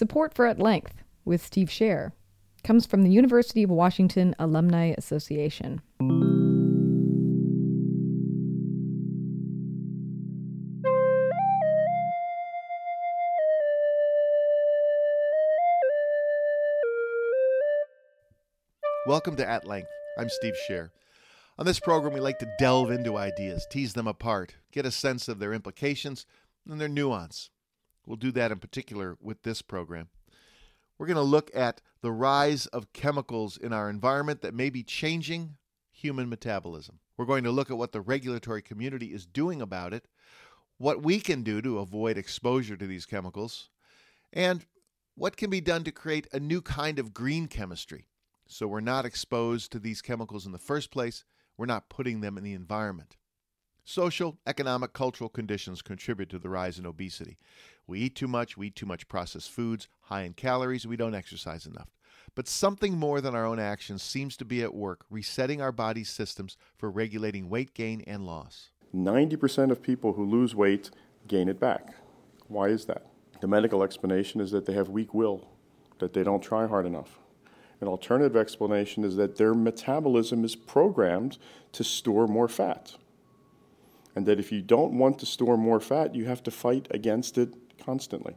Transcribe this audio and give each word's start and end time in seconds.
Support 0.00 0.32
for 0.32 0.46
At 0.46 0.58
Length 0.58 1.02
with 1.26 1.44
Steve 1.44 1.68
Scher 1.68 2.12
comes 2.64 2.86
from 2.86 3.02
the 3.02 3.10
University 3.10 3.62
of 3.62 3.68
Washington 3.68 4.34
Alumni 4.38 4.94
Association. 4.96 5.82
Welcome 19.06 19.36
to 19.36 19.46
At 19.46 19.66
Length. 19.66 19.90
I'm 20.16 20.30
Steve 20.30 20.54
Scher. 20.66 20.88
On 21.58 21.66
this 21.66 21.78
program, 21.78 22.14
we 22.14 22.20
like 22.20 22.38
to 22.38 22.50
delve 22.58 22.90
into 22.90 23.18
ideas, 23.18 23.66
tease 23.70 23.92
them 23.92 24.06
apart, 24.06 24.54
get 24.72 24.86
a 24.86 24.90
sense 24.90 25.28
of 25.28 25.40
their 25.40 25.52
implications 25.52 26.24
and 26.66 26.80
their 26.80 26.88
nuance. 26.88 27.50
We'll 28.06 28.16
do 28.16 28.32
that 28.32 28.52
in 28.52 28.58
particular 28.58 29.16
with 29.20 29.42
this 29.42 29.62
program. 29.62 30.08
We're 30.98 31.06
going 31.06 31.16
to 31.16 31.22
look 31.22 31.50
at 31.54 31.80
the 32.02 32.12
rise 32.12 32.66
of 32.66 32.92
chemicals 32.92 33.56
in 33.56 33.72
our 33.72 33.88
environment 33.88 34.42
that 34.42 34.54
may 34.54 34.70
be 34.70 34.82
changing 34.82 35.56
human 35.90 36.28
metabolism. 36.28 36.98
We're 37.16 37.26
going 37.26 37.44
to 37.44 37.50
look 37.50 37.70
at 37.70 37.78
what 37.78 37.92
the 37.92 38.00
regulatory 38.00 38.62
community 38.62 39.12
is 39.12 39.26
doing 39.26 39.62
about 39.62 39.92
it, 39.92 40.08
what 40.78 41.02
we 41.02 41.20
can 41.20 41.42
do 41.42 41.60
to 41.62 41.78
avoid 41.78 42.16
exposure 42.16 42.76
to 42.76 42.86
these 42.86 43.06
chemicals, 43.06 43.68
and 44.32 44.64
what 45.14 45.36
can 45.36 45.50
be 45.50 45.60
done 45.60 45.84
to 45.84 45.92
create 45.92 46.26
a 46.32 46.40
new 46.40 46.62
kind 46.62 46.98
of 46.98 47.12
green 47.12 47.46
chemistry 47.46 48.06
so 48.50 48.66
we're 48.66 48.80
not 48.80 49.04
exposed 49.04 49.70
to 49.72 49.78
these 49.78 50.02
chemicals 50.02 50.44
in 50.44 50.50
the 50.50 50.58
first 50.58 50.90
place, 50.90 51.24
we're 51.56 51.66
not 51.66 51.88
putting 51.88 52.20
them 52.20 52.36
in 52.36 52.42
the 52.42 52.52
environment. 52.52 53.16
Social, 53.90 54.38
economic, 54.46 54.92
cultural 54.92 55.28
conditions 55.28 55.82
contribute 55.82 56.30
to 56.30 56.38
the 56.38 56.48
rise 56.48 56.78
in 56.78 56.86
obesity. 56.86 57.38
We 57.88 57.98
eat 57.98 58.14
too 58.14 58.28
much, 58.28 58.56
we 58.56 58.68
eat 58.68 58.76
too 58.76 58.86
much 58.86 59.08
processed 59.08 59.50
foods, 59.50 59.88
high 60.02 60.22
in 60.22 60.34
calories, 60.34 60.86
we 60.86 60.96
don't 60.96 61.16
exercise 61.16 61.66
enough. 61.66 61.88
But 62.36 62.46
something 62.46 62.96
more 62.96 63.20
than 63.20 63.34
our 63.34 63.44
own 63.44 63.58
actions 63.58 64.04
seems 64.04 64.36
to 64.36 64.44
be 64.44 64.62
at 64.62 64.76
work, 64.76 65.04
resetting 65.10 65.60
our 65.60 65.72
body's 65.72 66.08
systems 66.08 66.56
for 66.76 66.88
regulating 66.88 67.48
weight 67.48 67.74
gain 67.74 68.04
and 68.06 68.24
loss. 68.24 68.70
90% 68.94 69.72
of 69.72 69.82
people 69.82 70.12
who 70.12 70.24
lose 70.24 70.54
weight 70.54 70.92
gain 71.26 71.48
it 71.48 71.58
back. 71.58 71.96
Why 72.46 72.68
is 72.68 72.84
that? 72.84 73.06
The 73.40 73.48
medical 73.48 73.82
explanation 73.82 74.40
is 74.40 74.52
that 74.52 74.66
they 74.66 74.74
have 74.74 74.88
weak 74.88 75.12
will, 75.12 75.48
that 75.98 76.12
they 76.12 76.22
don't 76.22 76.44
try 76.44 76.68
hard 76.68 76.86
enough. 76.86 77.18
An 77.80 77.88
alternative 77.88 78.36
explanation 78.36 79.02
is 79.02 79.16
that 79.16 79.34
their 79.34 79.52
metabolism 79.52 80.44
is 80.44 80.54
programmed 80.54 81.38
to 81.72 81.82
store 81.82 82.28
more 82.28 82.46
fat. 82.46 82.94
And 84.14 84.26
that 84.26 84.40
if 84.40 84.50
you 84.50 84.60
don't 84.60 84.98
want 84.98 85.18
to 85.20 85.26
store 85.26 85.56
more 85.56 85.80
fat, 85.80 86.14
you 86.14 86.24
have 86.24 86.42
to 86.44 86.50
fight 86.50 86.88
against 86.90 87.38
it 87.38 87.54
constantly. 87.78 88.36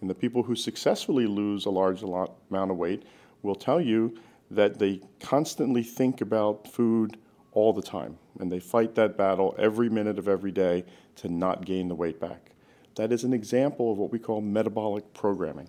And 0.00 0.10
the 0.10 0.14
people 0.14 0.42
who 0.42 0.54
successfully 0.54 1.26
lose 1.26 1.64
a 1.64 1.70
large 1.70 2.02
amount 2.02 2.70
of 2.70 2.76
weight 2.76 3.04
will 3.42 3.54
tell 3.54 3.80
you 3.80 4.16
that 4.50 4.78
they 4.78 5.00
constantly 5.20 5.82
think 5.82 6.20
about 6.20 6.68
food 6.70 7.16
all 7.52 7.72
the 7.72 7.82
time. 7.82 8.18
And 8.38 8.52
they 8.52 8.60
fight 8.60 8.94
that 8.96 9.16
battle 9.16 9.54
every 9.58 9.88
minute 9.88 10.18
of 10.18 10.28
every 10.28 10.52
day 10.52 10.84
to 11.16 11.28
not 11.28 11.64
gain 11.64 11.88
the 11.88 11.94
weight 11.94 12.20
back. 12.20 12.50
That 12.96 13.12
is 13.12 13.24
an 13.24 13.32
example 13.32 13.92
of 13.92 13.98
what 13.98 14.12
we 14.12 14.18
call 14.18 14.40
metabolic 14.40 15.14
programming. 15.14 15.68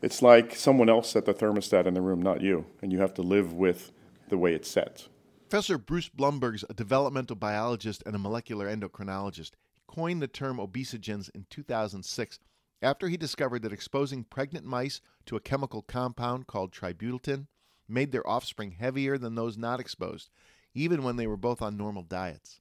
It's 0.00 0.22
like 0.22 0.54
someone 0.54 0.88
else 0.88 1.10
set 1.10 1.24
the 1.24 1.34
thermostat 1.34 1.86
in 1.86 1.94
the 1.94 2.00
room, 2.00 2.22
not 2.22 2.40
you, 2.40 2.66
and 2.80 2.92
you 2.92 3.00
have 3.00 3.14
to 3.14 3.22
live 3.22 3.52
with 3.52 3.92
the 4.28 4.38
way 4.38 4.54
it's 4.54 4.70
set. 4.70 5.08
Professor 5.48 5.78
Bruce 5.78 6.10
Blumberg's 6.10 6.62
a 6.68 6.74
developmental 6.74 7.34
biologist 7.34 8.02
and 8.04 8.14
a 8.14 8.18
molecular 8.18 8.66
endocrinologist. 8.66 9.52
He 9.72 9.80
coined 9.86 10.20
the 10.20 10.28
term 10.28 10.58
obesogens 10.58 11.30
in 11.34 11.46
2006 11.48 12.38
after 12.82 13.08
he 13.08 13.16
discovered 13.16 13.62
that 13.62 13.72
exposing 13.72 14.24
pregnant 14.24 14.66
mice 14.66 15.00
to 15.24 15.36
a 15.36 15.40
chemical 15.40 15.80
compound 15.80 16.48
called 16.48 16.70
tributyltin 16.70 17.46
made 17.88 18.12
their 18.12 18.28
offspring 18.28 18.72
heavier 18.72 19.16
than 19.16 19.36
those 19.36 19.56
not 19.56 19.80
exposed, 19.80 20.28
even 20.74 21.02
when 21.02 21.16
they 21.16 21.26
were 21.26 21.34
both 21.38 21.62
on 21.62 21.78
normal 21.78 22.02
diets. 22.02 22.60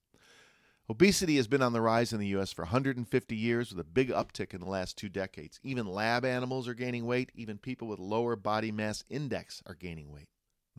Obesity 0.90 1.36
has 1.36 1.50
been 1.50 1.62
on 1.62 1.74
the 1.74 1.82
rise 1.82 2.14
in 2.14 2.22
the 2.22 2.28
U.S. 2.28 2.54
for 2.54 2.62
150 2.62 3.36
years 3.36 3.72
with 3.72 3.86
a 3.86 3.90
big 3.90 4.12
uptick 4.12 4.54
in 4.54 4.62
the 4.62 4.70
last 4.70 4.98
two 4.98 5.10
decades. 5.10 5.60
Even 5.62 5.88
lab 5.88 6.24
animals 6.24 6.70
are 6.70 6.74
gaining 6.74 7.06
weight, 7.06 7.34
even 7.36 7.58
people 7.58 7.90
with 7.90 8.00
lower 8.00 8.38
body 8.38 8.72
mass 8.72 9.04
index 9.10 9.62
are 9.66 9.76
gaining 9.76 10.10
weight. 10.10 10.30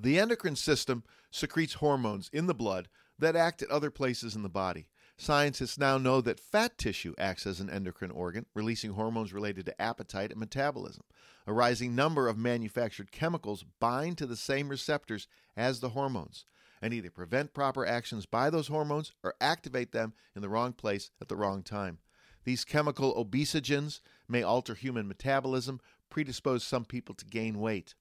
The 0.00 0.18
endocrine 0.20 0.54
system 0.54 1.02
secretes 1.32 1.74
hormones 1.74 2.30
in 2.32 2.46
the 2.46 2.54
blood 2.54 2.88
that 3.18 3.34
act 3.34 3.62
at 3.62 3.70
other 3.70 3.90
places 3.90 4.36
in 4.36 4.44
the 4.44 4.48
body. 4.48 4.88
Scientists 5.16 5.76
now 5.76 5.98
know 5.98 6.20
that 6.20 6.38
fat 6.38 6.78
tissue 6.78 7.12
acts 7.18 7.44
as 7.44 7.58
an 7.58 7.68
endocrine 7.68 8.12
organ, 8.12 8.46
releasing 8.54 8.92
hormones 8.92 9.32
related 9.32 9.66
to 9.66 9.82
appetite 9.82 10.30
and 10.30 10.38
metabolism. 10.38 11.02
A 11.48 11.52
rising 11.52 11.96
number 11.96 12.28
of 12.28 12.38
manufactured 12.38 13.10
chemicals 13.10 13.64
bind 13.80 14.16
to 14.18 14.26
the 14.26 14.36
same 14.36 14.68
receptors 14.68 15.26
as 15.56 15.80
the 15.80 15.88
hormones 15.88 16.44
and 16.80 16.94
either 16.94 17.10
prevent 17.10 17.52
proper 17.52 17.84
actions 17.84 18.24
by 18.24 18.50
those 18.50 18.68
hormones 18.68 19.12
or 19.24 19.34
activate 19.40 19.90
them 19.90 20.12
in 20.36 20.42
the 20.42 20.48
wrong 20.48 20.72
place 20.72 21.10
at 21.20 21.26
the 21.26 21.34
wrong 21.34 21.64
time. 21.64 21.98
These 22.44 22.64
chemical 22.64 23.12
obesogens 23.16 24.00
may 24.28 24.44
alter 24.44 24.74
human 24.74 25.08
metabolism, 25.08 25.80
predispose 26.08 26.62
some 26.62 26.84
people 26.84 27.16
to 27.16 27.24
gain 27.24 27.58
weight. 27.58 27.96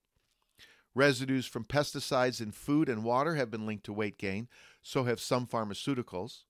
Residues 0.98 1.46
from 1.46 1.64
pesticides 1.64 2.42
in 2.42 2.52
food 2.52 2.90
and 2.90 3.04
water 3.04 3.36
have 3.36 3.52
been 3.52 3.68
linked 3.68 3.84
to 3.84 3.94
weight 3.94 4.18
gain, 4.18 4.48
so 4.82 5.04
have 5.04 5.20
some 5.20 5.46
pharmaceuticals. 5.46 6.46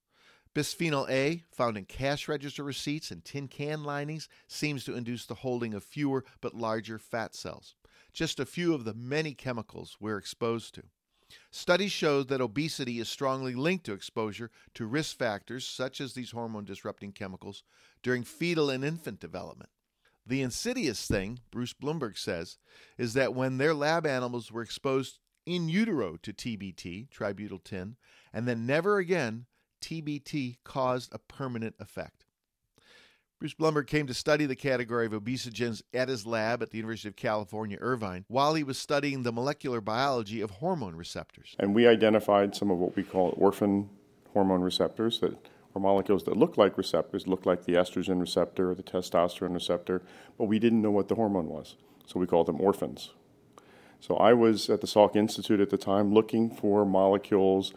Bisphenol 0.54 1.06
A, 1.10 1.44
found 1.52 1.76
in 1.76 1.84
cash 1.84 2.28
register 2.28 2.64
receipts 2.64 3.10
and 3.10 3.22
tin 3.22 3.48
can 3.48 3.84
linings, 3.84 4.26
seems 4.46 4.84
to 4.84 4.96
induce 4.96 5.26
the 5.26 5.34
holding 5.34 5.74
of 5.74 5.84
fewer 5.84 6.24
but 6.40 6.54
larger 6.54 6.98
fat 6.98 7.34
cells. 7.34 7.74
Just 8.14 8.40
a 8.40 8.46
few 8.46 8.72
of 8.72 8.84
the 8.84 8.94
many 8.94 9.34
chemicals 9.34 9.98
we're 10.00 10.16
exposed 10.16 10.74
to. 10.76 10.84
Studies 11.50 11.92
show 11.92 12.22
that 12.22 12.40
obesity 12.40 13.00
is 13.00 13.10
strongly 13.10 13.54
linked 13.54 13.84
to 13.84 13.92
exposure 13.92 14.50
to 14.72 14.86
risk 14.86 15.18
factors 15.18 15.66
such 15.68 16.00
as 16.00 16.14
these 16.14 16.30
hormone 16.30 16.64
disrupting 16.64 17.12
chemicals 17.12 17.64
during 18.02 18.24
fetal 18.24 18.70
and 18.70 18.82
infant 18.82 19.20
development. 19.20 19.68
The 20.28 20.42
insidious 20.42 21.06
thing, 21.06 21.40
Bruce 21.50 21.72
Blumberg 21.72 22.18
says, 22.18 22.58
is 22.98 23.14
that 23.14 23.34
when 23.34 23.56
their 23.56 23.72
lab 23.72 24.06
animals 24.06 24.52
were 24.52 24.60
exposed 24.60 25.20
in 25.46 25.70
utero 25.70 26.18
to 26.22 26.34
TBT, 26.34 27.08
tributyltin, 27.08 27.94
and 28.34 28.46
then 28.46 28.66
never 28.66 28.98
again, 28.98 29.46
TBT 29.80 30.58
caused 30.64 31.14
a 31.14 31.18
permanent 31.18 31.76
effect. 31.80 32.26
Bruce 33.38 33.54
Blumberg 33.54 33.86
came 33.86 34.06
to 34.06 34.12
study 34.12 34.44
the 34.44 34.56
category 34.56 35.06
of 35.06 35.12
obesogens 35.12 35.80
at 35.94 36.10
his 36.10 36.26
lab 36.26 36.60
at 36.62 36.70
the 36.70 36.76
University 36.76 37.08
of 37.08 37.16
California, 37.16 37.78
Irvine, 37.80 38.26
while 38.28 38.54
he 38.54 38.64
was 38.64 38.76
studying 38.76 39.22
the 39.22 39.32
molecular 39.32 39.80
biology 39.80 40.42
of 40.42 40.50
hormone 40.50 40.96
receptors. 40.96 41.56
And 41.58 41.74
we 41.74 41.86
identified 41.86 42.54
some 42.54 42.70
of 42.70 42.76
what 42.76 42.96
we 42.96 43.02
call 43.02 43.32
orphan 43.38 43.88
hormone 44.34 44.60
receptors 44.60 45.20
that 45.20 45.36
molecules 45.80 46.24
that 46.24 46.36
look 46.36 46.56
like 46.56 46.78
receptors, 46.78 47.26
look 47.26 47.46
like 47.46 47.64
the 47.64 47.74
estrogen 47.74 48.20
receptor 48.20 48.70
or 48.70 48.74
the 48.74 48.82
testosterone 48.82 49.54
receptor, 49.54 50.02
but 50.36 50.44
we 50.44 50.58
didn't 50.58 50.82
know 50.82 50.90
what 50.90 51.08
the 51.08 51.14
hormone 51.14 51.48
was. 51.48 51.76
So 52.06 52.18
we 52.18 52.26
called 52.26 52.46
them 52.46 52.60
orphans. 52.60 53.10
So 54.00 54.16
I 54.16 54.32
was 54.32 54.70
at 54.70 54.80
the 54.80 54.86
Salk 54.86 55.16
Institute 55.16 55.60
at 55.60 55.70
the 55.70 55.76
time 55.76 56.12
looking 56.12 56.50
for 56.50 56.86
molecules 56.86 57.74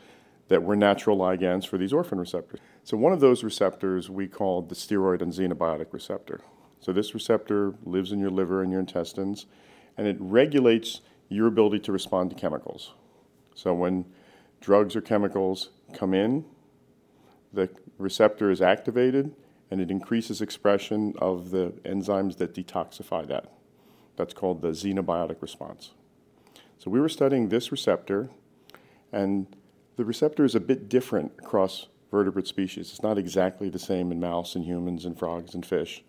that 0.47 0.63
were 0.63 0.75
natural 0.75 1.17
ligands 1.17 1.67
for 1.67 1.77
these 1.77 1.93
orphan 1.93 2.19
receptors. 2.19 2.59
So 2.83 2.97
one 2.97 3.13
of 3.13 3.19
those 3.19 3.43
receptors 3.43 4.09
we 4.09 4.27
called 4.27 4.69
the 4.69 4.75
steroid 4.75 5.21
and 5.21 5.31
xenobiotic 5.31 5.93
receptor. 5.93 6.41
So 6.79 6.91
this 6.91 7.13
receptor 7.13 7.75
lives 7.85 8.11
in 8.11 8.19
your 8.19 8.31
liver 8.31 8.61
and 8.61 8.71
your 8.71 8.79
intestines, 8.79 9.45
and 9.97 10.07
it 10.07 10.17
regulates 10.19 11.01
your 11.29 11.47
ability 11.47 11.79
to 11.79 11.91
respond 11.91 12.31
to 12.31 12.35
chemicals. 12.35 12.93
So 13.55 13.73
when 13.73 14.05
drugs 14.59 14.95
or 14.95 15.01
chemicals 15.01 15.69
come 15.93 16.13
in, 16.13 16.45
the 17.53 17.69
receptor 18.01 18.51
is 18.51 18.61
activated 18.61 19.33
and 19.69 19.79
it 19.79 19.89
increases 19.89 20.41
expression 20.41 21.13
of 21.19 21.51
the 21.51 21.71
enzymes 21.85 22.37
that 22.37 22.53
detoxify 22.53 23.25
that. 23.27 23.51
That's 24.17 24.33
called 24.33 24.61
the 24.61 24.69
xenobiotic 24.69 25.41
response. 25.41 25.91
So 26.77 26.91
we 26.91 26.99
were 26.99 27.09
studying 27.09 27.49
this 27.49 27.71
receptor, 27.71 28.29
and 29.11 29.47
the 29.95 30.03
receptor 30.03 30.43
is 30.43 30.55
a 30.55 30.59
bit 30.59 30.89
different 30.89 31.31
across 31.39 31.87
vertebrate 32.11 32.47
species. 32.47 32.89
It's 32.89 33.03
not 33.03 33.17
exactly 33.17 33.69
the 33.69 33.79
same 33.79 34.11
in 34.11 34.19
mouse 34.19 34.55
and 34.55 34.65
humans 34.65 35.05
and 35.05 35.17
frogs 35.17 35.55
and 35.55 35.65
fish. 35.65 36.03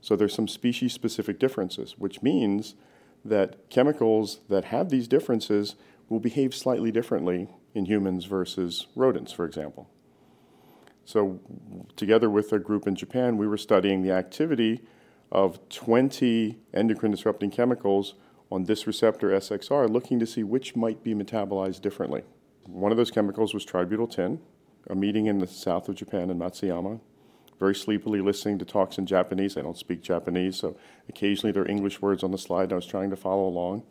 So 0.00 0.14
there's 0.14 0.34
some 0.34 0.46
species 0.46 0.92
specific 0.92 1.40
differences, 1.40 1.98
which 1.98 2.22
means 2.22 2.76
that 3.24 3.68
chemicals 3.68 4.40
that 4.48 4.66
have 4.66 4.90
these 4.90 5.08
differences 5.08 5.74
will 6.08 6.20
behave 6.20 6.54
slightly 6.54 6.92
differently 6.92 7.48
in 7.74 7.86
humans 7.86 8.24
versus 8.24 8.86
rodents, 8.94 9.32
for 9.32 9.44
example. 9.44 9.88
So, 11.08 11.40
together 11.96 12.28
with 12.28 12.52
a 12.52 12.58
group 12.58 12.86
in 12.86 12.94
Japan, 12.94 13.38
we 13.38 13.46
were 13.46 13.56
studying 13.56 14.02
the 14.02 14.12
activity 14.12 14.82
of 15.32 15.58
20 15.70 16.58
endocrine 16.74 17.12
disrupting 17.12 17.50
chemicals 17.50 18.12
on 18.52 18.64
this 18.64 18.86
receptor 18.86 19.30
SXR, 19.30 19.88
looking 19.88 20.20
to 20.20 20.26
see 20.26 20.42
which 20.42 20.76
might 20.76 21.02
be 21.02 21.14
metabolized 21.14 21.80
differently. 21.80 22.24
One 22.66 22.92
of 22.92 22.98
those 22.98 23.10
chemicals 23.10 23.54
was 23.54 23.64
tributyltin. 23.64 24.38
A 24.90 24.94
meeting 24.94 25.24
in 25.24 25.38
the 25.38 25.46
south 25.46 25.88
of 25.88 25.94
Japan 25.94 26.28
in 26.28 26.38
Matsuyama 26.38 27.00
very 27.58 27.74
sleepily 27.74 28.20
listening 28.20 28.58
to 28.58 28.66
talks 28.66 28.98
in 28.98 29.06
Japanese. 29.06 29.56
I 29.56 29.62
don't 29.62 29.78
speak 29.78 30.02
Japanese, 30.02 30.56
so 30.56 30.76
occasionally 31.08 31.52
there 31.52 31.62
are 31.62 31.68
English 31.68 32.02
words 32.02 32.22
on 32.22 32.32
the 32.32 32.38
slide, 32.38 32.64
and 32.64 32.72
I 32.74 32.76
was 32.76 32.86
trying 32.86 33.08
to 33.08 33.16
follow 33.16 33.48
along. 33.48 33.82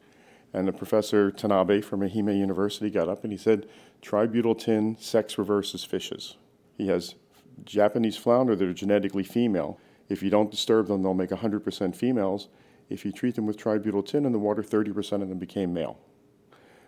And 0.53 0.67
the 0.67 0.71
professor 0.71 1.31
Tanabe 1.31 1.83
from 1.83 2.01
Ehime 2.01 2.37
University 2.37 2.91
got 2.91 3.09
up 3.09 3.23
and 3.23 3.33
he 3.33 3.39
said, 3.39 3.67
Tributyl 4.03 4.55
tin 4.55 4.97
sex 4.99 5.39
reverses 5.39 5.83
fishes. 5.83 6.37
He 6.77 6.87
has 6.87 7.15
Japanese 7.65 8.15
flounder 8.15 8.55
that 8.55 8.67
are 8.67 8.73
genetically 8.73 9.23
female. 9.23 9.79
If 10.09 10.21
you 10.21 10.29
don't 10.29 10.51
disturb 10.51 10.87
them, 10.87 11.01
they'll 11.01 11.13
make 11.13 11.31
100% 11.31 11.95
females. 11.95 12.49
If 12.89 13.03
you 13.03 13.11
treat 13.11 13.35
them 13.35 13.45
with 13.45 13.57
tributyl 13.57 14.05
tin 14.05 14.25
in 14.25 14.31
the 14.31 14.39
water, 14.39 14.63
30% 14.63 15.21
of 15.21 15.29
them 15.29 15.39
became 15.39 15.73
male. 15.73 15.99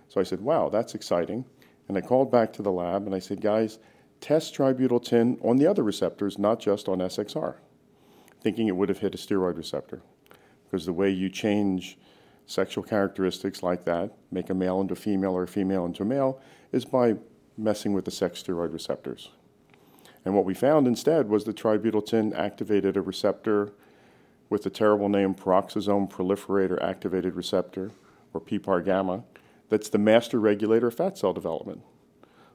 So 0.07 0.21
I 0.21 0.23
said, 0.23 0.41
wow, 0.41 0.69
that's 0.69 0.95
exciting. 0.95 1.45
And 1.87 1.97
I 1.97 2.01
called 2.01 2.31
back 2.31 2.53
to 2.53 2.61
the 2.61 2.71
lab 2.71 3.05
and 3.05 3.15
I 3.15 3.19
said, 3.19 3.41
guys, 3.41 3.79
test 4.21 4.53
tributyl 4.55 5.03
tin 5.03 5.39
on 5.41 5.57
the 5.57 5.67
other 5.67 5.83
receptors, 5.83 6.37
not 6.37 6.59
just 6.59 6.87
on 6.87 6.99
SXR, 6.99 7.55
thinking 8.41 8.67
it 8.67 8.75
would 8.75 8.89
have 8.89 8.99
hit 8.99 9.15
a 9.15 9.17
steroid 9.17 9.57
receptor. 9.57 10.01
Because 10.65 10.85
the 10.85 10.93
way 10.93 11.09
you 11.09 11.29
change 11.29 11.97
sexual 12.45 12.83
characteristics 12.83 13.63
like 13.63 13.85
that, 13.85 14.15
make 14.31 14.49
a 14.49 14.53
male 14.53 14.81
into 14.81 14.93
a 14.93 14.97
female 14.97 15.33
or 15.33 15.43
a 15.43 15.47
female 15.47 15.85
into 15.85 16.03
a 16.03 16.05
male, 16.05 16.39
is 16.71 16.85
by 16.85 17.15
messing 17.57 17.93
with 17.93 18.05
the 18.05 18.11
sex 18.11 18.41
steroid 18.41 18.71
receptors. 18.71 19.29
And 20.29 20.35
what 20.35 20.45
we 20.45 20.53
found 20.53 20.85
instead 20.85 21.27
was 21.27 21.45
that 21.45 21.55
tributyltin 21.55 22.37
activated 22.37 22.95
a 22.95 23.01
receptor 23.01 23.73
with 24.47 24.61
the 24.61 24.69
terrible 24.69 25.09
name 25.09 25.33
peroxisome 25.33 26.07
proliferator 26.07 26.79
activated 26.83 27.33
receptor, 27.33 27.89
or 28.31 28.39
PPAR 28.39 28.85
gamma, 28.85 29.23
that's 29.69 29.89
the 29.89 29.97
master 29.97 30.39
regulator 30.39 30.85
of 30.85 30.93
fat 30.93 31.17
cell 31.17 31.33
development. 31.33 31.81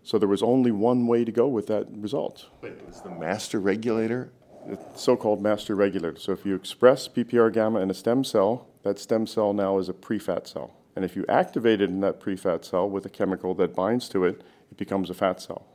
So 0.05 0.21
there 0.21 0.29
was 0.29 0.41
only 0.41 0.71
one 0.71 1.09
way 1.09 1.25
to 1.25 1.33
go 1.33 1.49
with 1.49 1.67
that 1.67 1.89
result. 1.91 2.47
Wait, 2.61 2.75
it's 2.87 3.01
the 3.01 3.11
master 3.11 3.59
regulator? 3.59 4.31
The 4.69 4.79
so-called 4.95 5.43
master 5.43 5.75
regulator. 5.75 6.21
So 6.21 6.31
if 6.31 6.47
you 6.47 6.55
express 6.55 7.09
PPAR 7.09 7.53
gamma 7.53 7.81
in 7.81 7.91
a 7.91 7.95
stem 7.95 8.23
cell, 8.23 8.69
that 8.85 9.01
stem 9.01 9.27
cell 9.27 9.53
now 9.53 9.79
is 9.79 9.89
a 9.89 9.95
pre-fat 9.95 10.47
cell. 10.47 10.77
And 10.95 11.05
if 11.05 11.17
you 11.17 11.25
activate 11.29 11.81
it 11.81 11.91
in 11.91 11.99
that 12.03 12.21
pre-fat 12.21 12.65
cell 12.65 12.89
with 12.89 13.05
a 13.05 13.11
chemical 13.11 13.53
that 13.55 13.75
binds 13.75 14.09
to 14.11 14.25
it, 14.27 14.43
it 14.71 14.77
becomes 14.77 15.11
a 15.11 15.15
fat 15.15 15.41
cell. 15.41 15.67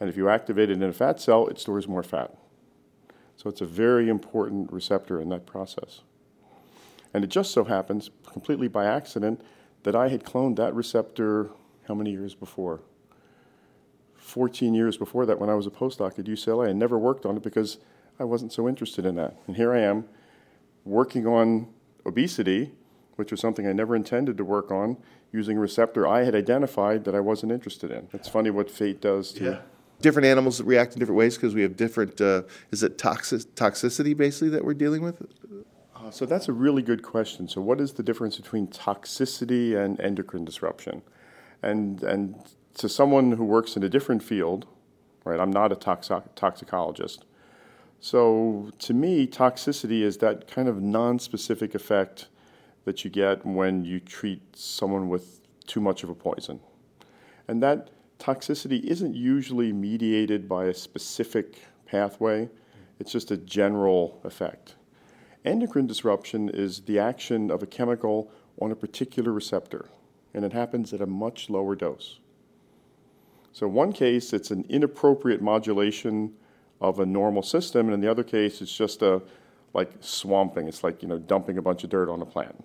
And 0.00 0.08
if 0.08 0.16
you 0.16 0.28
activate 0.28 0.70
it 0.70 0.74
in 0.74 0.82
a 0.82 0.92
fat 0.92 1.20
cell, 1.20 1.46
it 1.46 1.58
stores 1.58 1.88
more 1.88 2.02
fat. 2.02 2.36
So 3.36 3.48
it's 3.48 3.60
a 3.60 3.66
very 3.66 4.08
important 4.08 4.72
receptor 4.72 5.20
in 5.20 5.28
that 5.30 5.46
process. 5.46 6.00
And 7.12 7.22
it 7.24 7.28
just 7.28 7.52
so 7.52 7.64
happens, 7.64 8.10
completely 8.26 8.68
by 8.68 8.86
accident, 8.86 9.40
that 9.84 9.94
I 9.94 10.08
had 10.08 10.24
cloned 10.24 10.56
that 10.56 10.74
receptor 10.74 11.50
how 11.86 11.94
many 11.94 12.10
years 12.10 12.34
before? 12.34 12.80
14 14.16 14.74
years 14.74 14.96
before 14.96 15.26
that 15.26 15.38
when 15.38 15.50
I 15.50 15.54
was 15.54 15.66
a 15.66 15.70
postdoc 15.70 16.18
at 16.18 16.24
UCLA. 16.24 16.68
I 16.70 16.72
never 16.72 16.98
worked 16.98 17.26
on 17.26 17.36
it 17.36 17.42
because 17.42 17.78
I 18.18 18.24
wasn't 18.24 18.52
so 18.52 18.68
interested 18.68 19.04
in 19.04 19.16
that. 19.16 19.36
And 19.46 19.56
here 19.56 19.72
I 19.72 19.80
am 19.80 20.06
working 20.84 21.26
on 21.26 21.68
obesity, 22.06 22.72
which 23.16 23.30
was 23.30 23.40
something 23.40 23.66
I 23.66 23.72
never 23.72 23.94
intended 23.94 24.38
to 24.38 24.44
work 24.44 24.70
on, 24.70 24.96
using 25.30 25.58
a 25.58 25.60
receptor 25.60 26.06
I 26.06 26.24
had 26.24 26.34
identified 26.34 27.04
that 27.04 27.14
I 27.14 27.20
wasn't 27.20 27.52
interested 27.52 27.90
in. 27.90 28.08
It's 28.12 28.28
funny 28.28 28.50
what 28.50 28.70
fate 28.70 29.00
does 29.00 29.32
to 29.34 29.44
yeah. 29.44 29.60
Different 30.00 30.26
animals 30.26 30.60
react 30.62 30.94
in 30.94 30.98
different 30.98 31.18
ways 31.18 31.36
because 31.36 31.54
we 31.54 31.62
have 31.62 31.76
different. 31.76 32.20
Uh, 32.20 32.42
is 32.70 32.82
it 32.82 32.98
toxic, 32.98 33.54
toxicity 33.54 34.16
basically 34.16 34.50
that 34.50 34.64
we're 34.64 34.74
dealing 34.74 35.02
with? 35.02 35.22
Uh, 35.94 36.10
so 36.10 36.26
that's 36.26 36.48
a 36.48 36.52
really 36.52 36.82
good 36.82 37.02
question. 37.02 37.48
So 37.48 37.60
what 37.60 37.80
is 37.80 37.94
the 37.94 38.02
difference 38.02 38.36
between 38.36 38.66
toxicity 38.66 39.76
and 39.76 40.00
endocrine 40.00 40.44
disruption? 40.44 41.02
And 41.62 42.02
and 42.02 42.36
to 42.74 42.88
someone 42.88 43.32
who 43.32 43.44
works 43.44 43.76
in 43.76 43.82
a 43.82 43.88
different 43.88 44.22
field, 44.22 44.66
right? 45.24 45.40
I'm 45.40 45.52
not 45.52 45.72
a 45.72 45.76
toxic, 45.76 46.34
toxicologist. 46.34 47.24
So 48.00 48.70
to 48.80 48.92
me, 48.92 49.26
toxicity 49.26 50.02
is 50.02 50.18
that 50.18 50.46
kind 50.46 50.68
of 50.68 50.82
non-specific 50.82 51.74
effect 51.74 52.26
that 52.84 53.04
you 53.04 53.10
get 53.10 53.46
when 53.46 53.84
you 53.84 54.00
treat 54.00 54.42
someone 54.54 55.08
with 55.08 55.40
too 55.66 55.80
much 55.80 56.02
of 56.02 56.10
a 56.10 56.14
poison. 56.14 56.60
And 57.48 57.62
that 57.62 57.88
toxicity 58.24 58.82
isn't 58.84 59.14
usually 59.14 59.70
mediated 59.70 60.48
by 60.48 60.64
a 60.64 60.74
specific 60.74 61.58
pathway, 61.84 62.48
it's 62.98 63.12
just 63.12 63.30
a 63.30 63.36
general 63.36 64.18
effect. 64.24 64.76
Endocrine 65.44 65.86
disruption 65.86 66.48
is 66.48 66.80
the 66.80 66.98
action 66.98 67.50
of 67.50 67.62
a 67.62 67.66
chemical 67.66 68.30
on 68.62 68.72
a 68.72 68.74
particular 68.74 69.30
receptor, 69.30 69.90
and 70.32 70.42
it 70.42 70.54
happens 70.54 70.94
at 70.94 71.02
a 71.02 71.06
much 71.06 71.50
lower 71.50 71.76
dose. 71.76 72.18
So, 73.52 73.68
one 73.68 73.92
case, 73.92 74.32
it's 74.32 74.50
an 74.50 74.64
inappropriate 74.70 75.42
modulation 75.42 76.32
of 76.80 77.00
a 77.00 77.06
normal 77.06 77.42
system, 77.42 77.86
and 77.86 77.94
in 77.94 78.00
the 78.00 78.10
other 78.10 78.24
case, 78.24 78.62
it's 78.62 78.74
just 78.74 79.02
a 79.02 79.20
like 79.74 79.90
swamping. 80.00 80.66
It's 80.66 80.82
like 80.82 81.02
you 81.02 81.08
know 81.08 81.18
dumping 81.18 81.58
a 81.58 81.62
bunch 81.62 81.84
of 81.84 81.90
dirt 81.90 82.08
on 82.08 82.22
a 82.22 82.26
plant. 82.26 82.64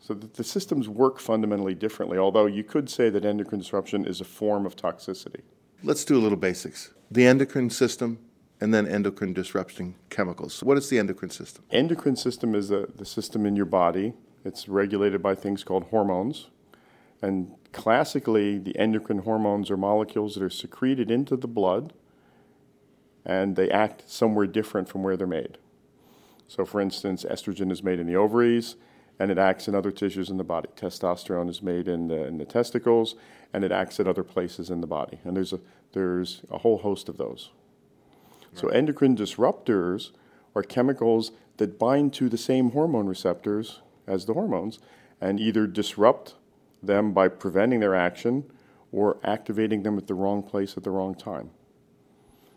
So 0.00 0.14
the, 0.14 0.26
the 0.26 0.44
systems 0.44 0.88
work 0.88 1.18
fundamentally 1.18 1.74
differently. 1.74 2.18
Although 2.18 2.46
you 2.46 2.62
could 2.62 2.88
say 2.88 3.10
that 3.10 3.24
endocrine 3.24 3.60
disruption 3.60 4.06
is 4.06 4.20
a 4.20 4.24
form 4.24 4.66
of 4.66 4.76
toxicity. 4.76 5.40
Let's 5.82 6.04
do 6.04 6.16
a 6.16 6.20
little 6.20 6.38
basics. 6.38 6.92
The 7.10 7.26
endocrine 7.26 7.70
system 7.70 8.18
and 8.60 8.72
then 8.72 8.86
endocrine 8.86 9.32
disrupting 9.32 9.96
chemicals. 10.08 10.62
What 10.62 10.78
is 10.78 10.88
the 10.88 10.98
endocrine 10.98 11.30
system? 11.30 11.64
Endocrine 11.70 12.16
system 12.16 12.54
is 12.54 12.70
a, 12.70 12.86
the 12.96 13.04
system 13.04 13.44
in 13.44 13.56
your 13.56 13.66
body. 13.66 14.14
It's 14.44 14.68
regulated 14.68 15.22
by 15.22 15.34
things 15.34 15.62
called 15.64 15.84
hormones. 15.84 16.48
And 17.20 17.54
classically, 17.72 18.58
the 18.58 18.78
endocrine 18.78 19.18
hormones 19.18 19.70
are 19.70 19.76
molecules 19.76 20.34
that 20.34 20.42
are 20.42 20.50
secreted 20.50 21.10
into 21.10 21.36
the 21.36 21.48
blood 21.48 21.92
and 23.24 23.56
they 23.56 23.68
act 23.70 24.08
somewhere 24.08 24.46
different 24.46 24.88
from 24.88 25.02
where 25.02 25.16
they're 25.16 25.26
made. 25.26 25.58
So, 26.46 26.64
for 26.64 26.80
instance, 26.80 27.24
estrogen 27.24 27.72
is 27.72 27.82
made 27.82 27.98
in 27.98 28.06
the 28.06 28.14
ovaries 28.14 28.76
and 29.18 29.30
it 29.30 29.38
acts 29.38 29.68
in 29.68 29.74
other 29.74 29.90
tissues 29.90 30.30
in 30.30 30.36
the 30.36 30.44
body. 30.44 30.68
Testosterone 30.76 31.48
is 31.48 31.62
made 31.62 31.88
in 31.88 32.08
the, 32.08 32.24
in 32.24 32.38
the 32.38 32.44
testicles 32.44 33.14
and 33.52 33.64
it 33.64 33.72
acts 33.72 33.98
at 33.98 34.06
other 34.06 34.24
places 34.24 34.70
in 34.70 34.80
the 34.80 34.86
body. 34.86 35.20
And 35.24 35.36
there's 35.36 35.52
a, 35.52 35.60
there's 35.92 36.42
a 36.50 36.58
whole 36.58 36.78
host 36.78 37.08
of 37.08 37.16
those. 37.16 37.50
So, 38.54 38.68
endocrine 38.68 39.16
disruptors 39.16 40.12
are 40.54 40.62
chemicals 40.62 41.32
that 41.58 41.78
bind 41.78 42.14
to 42.14 42.30
the 42.30 42.38
same 42.38 42.70
hormone 42.70 43.06
receptors 43.06 43.82
as 44.06 44.24
the 44.24 44.32
hormones 44.32 44.78
and 45.20 45.38
either 45.38 45.66
disrupt 45.66 46.34
them 46.82 47.12
by 47.12 47.28
preventing 47.28 47.80
their 47.80 47.94
action 47.94 48.50
or 48.92 49.18
activating 49.24 49.82
them 49.82 49.98
at 49.98 50.06
the 50.06 50.14
wrong 50.14 50.42
place 50.42 50.76
at 50.76 50.84
the 50.84 50.90
wrong 50.90 51.14
time. 51.14 51.50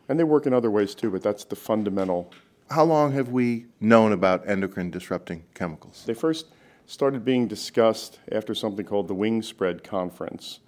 And 0.08 0.20
they 0.20 0.24
work 0.24 0.46
in 0.46 0.54
other 0.54 0.72
ways 0.72 0.96
too, 0.96 1.12
but 1.12 1.22
that's 1.22 1.44
the 1.44 1.56
fundamental. 1.56 2.32
How 2.72 2.84
long 2.84 3.14
have 3.14 3.30
we 3.30 3.66
known 3.80 4.12
about 4.12 4.48
endocrine 4.48 4.92
disrupting 4.92 5.44
chemicals? 5.56 6.04
They 6.06 6.14
first 6.14 6.46
started 6.86 7.26
being 7.26 7.48
discussed 7.48 8.20
after 8.32 8.54
something 8.54 8.86
called 8.86 9.08
the 9.08 9.16
Wingspread 9.16 9.84
Conference 9.84 10.60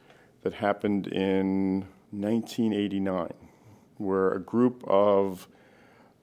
that 0.41 0.53
happened 0.53 1.05
in 1.05 1.85
1989, 2.09 3.31
where 3.97 4.31
a 4.31 4.39
group 4.39 4.83
of 4.87 5.47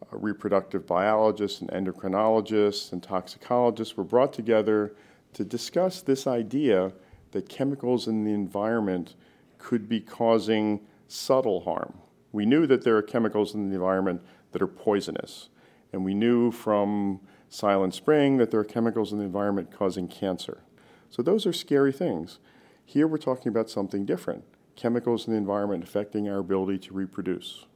uh, 0.02 0.16
reproductive 0.16 0.84
biologists 0.84 1.60
and 1.60 1.70
endocrinologists 1.70 2.92
and 2.92 3.00
toxicologists 3.00 3.96
were 3.96 4.02
brought 4.02 4.32
together 4.32 4.96
to 5.34 5.44
discuss 5.44 6.02
this 6.02 6.26
idea 6.26 6.92
that 7.30 7.48
chemicals 7.48 8.08
in 8.08 8.24
the 8.24 8.32
environment 8.32 9.14
could 9.58 9.88
be 9.88 10.00
causing 10.00 10.80
subtle 11.06 11.60
harm. 11.60 11.94
We 12.32 12.46
knew 12.46 12.66
that 12.66 12.82
there 12.82 12.96
are 12.96 13.02
chemicals 13.02 13.54
in 13.54 13.68
the 13.68 13.76
environment 13.76 14.22
that 14.50 14.60
are 14.60 14.66
poisonous, 14.66 15.50
and 15.92 16.04
we 16.04 16.14
knew 16.14 16.50
from 16.50 17.20
Silent 17.48 17.94
Spring 17.94 18.36
that 18.38 18.50
there 18.50 18.60
are 18.60 18.64
chemicals 18.64 19.12
in 19.12 19.18
the 19.18 19.24
environment 19.24 19.70
causing 19.70 20.08
cancer. 20.08 20.62
So 21.10 21.22
those 21.22 21.46
are 21.46 21.52
scary 21.52 21.92
things. 21.92 22.38
Here 22.84 23.06
we're 23.06 23.18
talking 23.18 23.48
about 23.48 23.70
something 23.70 24.04
different 24.04 24.44
chemicals 24.76 25.26
in 25.26 25.32
the 25.32 25.38
environment 25.38 25.82
affecting 25.82 26.28
our 26.28 26.38
ability 26.38 26.78
to 26.78 26.94
reproduce. 26.94 27.66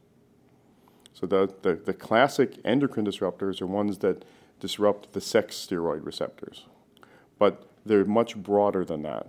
So 1.13 1.27
the, 1.27 1.53
the, 1.63 1.75
the 1.75 1.93
classic 1.93 2.59
endocrine 2.65 3.05
disruptors 3.05 3.61
are 3.61 3.67
ones 3.67 3.99
that 3.99 4.25
disrupt 4.61 5.13
the 5.13 5.21
sex 5.21 5.57
steroid 5.57 6.07
receptors, 6.07 6.67
but 7.39 7.67
they're 7.85 8.05
much 8.05 8.37
broader 8.37 8.85
than 8.85 9.03
that 9.03 9.27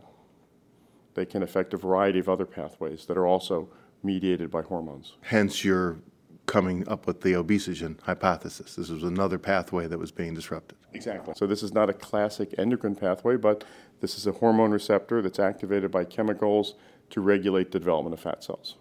they 1.14 1.26
can 1.26 1.44
affect 1.44 1.74
a 1.74 1.78
variety 1.78 2.20
of 2.20 2.30
other 2.30 2.46
pathways 2.46 3.06
that 3.06 3.18
are 3.18 3.28
also 3.28 3.70
mediated 4.02 4.50
by 4.50 4.62
hormones. 4.62 5.14
Hence, 5.22 5.64
you're 5.64 5.98
coming 6.46 6.88
up 6.88 7.08
with 7.08 7.22
the 7.22 7.34
obesogen 7.34 8.00
hypothesis. 8.02 8.76
This 8.76 8.90
was 8.90 9.04
another 9.04 9.38
pathway 9.38 9.88
that 9.88 9.98
was 9.98 10.12
being 10.12 10.34
disrupted. 10.34 10.78
Exactly. 10.94 11.34
So, 11.36 11.48
this 11.48 11.64
is 11.64 11.74
not 11.74 11.90
a 11.90 11.94
classic 11.94 12.54
endocrine 12.58 12.96
pathway, 12.96 13.38
but 13.38 13.64
this 14.02 14.18
is 14.18 14.28
a 14.28 14.34
hormone 14.34 14.72
receptor 14.72 15.22
that's 15.22 15.40
activated 15.40 15.92
by 15.92 16.04
chemicals 16.06 16.76
to 17.12 17.22
regulate 17.22 17.72
the 17.72 17.80
development 17.80 18.14
of 18.14 18.20
fat 18.20 18.44
cells. 18.44 18.76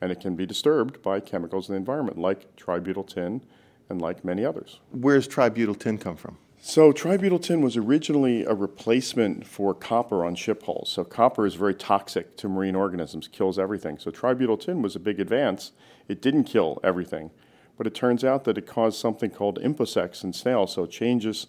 And 0.00 0.12
it 0.12 0.20
can 0.20 0.36
be 0.36 0.44
disturbed 0.44 1.00
by 1.02 1.20
chemicals 1.20 1.68
in 1.68 1.72
the 1.72 1.78
environment, 1.78 2.18
like 2.18 2.54
tributyl 2.56 3.06
tin 3.06 3.42
and 3.88 4.02
like 4.02 4.24
many 4.24 4.44
others. 4.44 4.80
Where 4.90 5.16
does 5.16 5.28
tributyl 5.28 5.78
tin 5.78 5.96
come 5.96 6.16
from? 6.16 6.36
So 6.68 6.92
tributyl 6.92 7.40
tin 7.40 7.60
was 7.60 7.76
originally 7.76 8.42
a 8.42 8.52
replacement 8.52 9.46
for 9.46 9.72
copper 9.72 10.24
on 10.24 10.34
ship 10.34 10.64
hulls. 10.64 10.90
So 10.90 11.04
copper 11.04 11.46
is 11.46 11.54
very 11.54 11.76
toxic 11.76 12.36
to 12.38 12.48
marine 12.48 12.74
organisms, 12.74 13.28
kills 13.28 13.56
everything. 13.56 13.98
So 13.98 14.10
tributyl 14.10 14.58
tin 14.58 14.82
was 14.82 14.96
a 14.96 14.98
big 14.98 15.20
advance. 15.20 15.70
It 16.08 16.20
didn't 16.20 16.42
kill 16.42 16.80
everything, 16.82 17.30
But 17.78 17.86
it 17.86 17.94
turns 17.94 18.24
out 18.24 18.42
that 18.44 18.58
it 18.58 18.66
caused 18.66 18.98
something 18.98 19.30
called 19.30 19.60
imposex 19.60 20.24
in 20.24 20.32
snails, 20.32 20.72
so 20.72 20.82
it 20.82 20.90
changes 20.90 21.46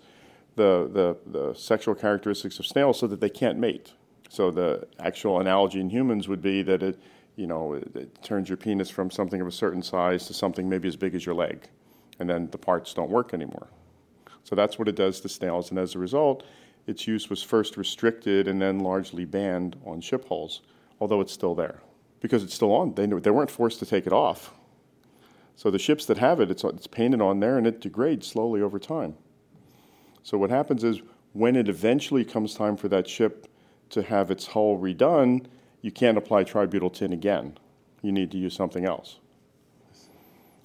the, 0.56 0.88
the, 0.88 1.18
the 1.26 1.56
sexual 1.56 1.96
characteristics 1.96 2.60
of 2.60 2.68
snails 2.68 3.00
so 3.00 3.08
that 3.08 3.20
they 3.20 3.30
can't 3.32 3.58
mate. 3.58 3.94
So 4.30 4.52
the 4.52 4.88
actual 5.00 5.40
analogy 5.40 5.80
in 5.80 5.90
humans 5.90 6.28
would 6.28 6.44
be 6.44 6.62
that 6.62 6.84
it, 6.84 7.00
you 7.36 7.48
know, 7.48 7.74
it, 7.74 7.96
it, 7.96 8.22
turns 8.22 8.50
your 8.50 8.58
penis 8.58 8.92
from 8.92 9.10
something 9.10 9.42
of 9.42 9.48
a 9.48 9.52
certain 9.52 9.82
size 9.82 10.28
to 10.28 10.36
something 10.36 10.70
maybe 10.70 10.88
as 10.88 10.96
big 10.96 11.16
as 11.16 11.26
your 11.26 11.34
leg, 11.34 11.70
and 12.20 12.30
then 12.30 12.52
the 12.52 12.60
parts 12.60 12.94
don't 12.94 13.10
work 13.10 13.34
anymore. 13.34 13.68
So 14.48 14.56
that's 14.56 14.80
what 14.80 14.88
it 14.88 14.96
does 14.96 15.20
to 15.22 15.30
snails, 15.30 15.72
and 15.72 15.78
as 15.78 15.94
a 15.94 16.00
result, 16.00 16.46
its 16.86 17.06
use 17.06 17.30
was 17.30 17.44
first 17.44 17.76
restricted 17.76 18.48
and 18.48 18.62
then 18.62 18.80
largely 18.80 19.26
banned 19.26 19.76
on 19.86 20.00
ship 20.00 20.26
hulls, 20.30 20.62
although 21.02 21.20
it's 21.20 21.34
still 21.34 21.54
there 21.54 21.82
because 22.22 22.44
it's 22.44 22.54
still 22.54 22.72
on. 22.72 22.94
They 22.94 23.08
they 23.08 23.30
weren't 23.30 23.52
forced 23.52 23.80
to 23.80 23.86
take 23.86 24.08
it 24.08 24.14
off. 24.14 24.54
So 25.58 25.70
the 25.70 25.78
ships 25.78 26.06
that 26.06 26.20
have 26.20 26.40
it, 26.40 26.50
it's 26.50 26.64
it's 26.64 26.88
painted 26.88 27.20
on 27.20 27.42
there, 27.42 27.58
and 27.58 27.68
it 27.68 27.82
degrades 27.82 28.26
slowly 28.26 28.62
over 28.62 28.80
time. 28.80 29.16
So 30.24 30.38
what 30.38 30.50
happens 30.50 30.82
is 30.86 31.02
when 31.34 31.58
it 31.58 31.68
eventually 31.68 32.24
comes 32.24 32.56
time 32.56 32.78
for 32.78 32.88
that 32.88 33.10
ship 33.10 33.50
to 33.90 34.02
have 34.02 34.32
its 34.32 34.48
hull 34.48 34.78
redone, 34.78 35.46
you 35.82 35.92
can't 35.92 36.18
apply 36.18 36.46
tributyl 36.46 36.94
tin 36.94 37.12
again. 37.12 37.58
You 38.02 38.14
need 38.14 38.32
to 38.32 38.38
use 38.38 38.56
something 38.56 38.86
else. 38.86 39.20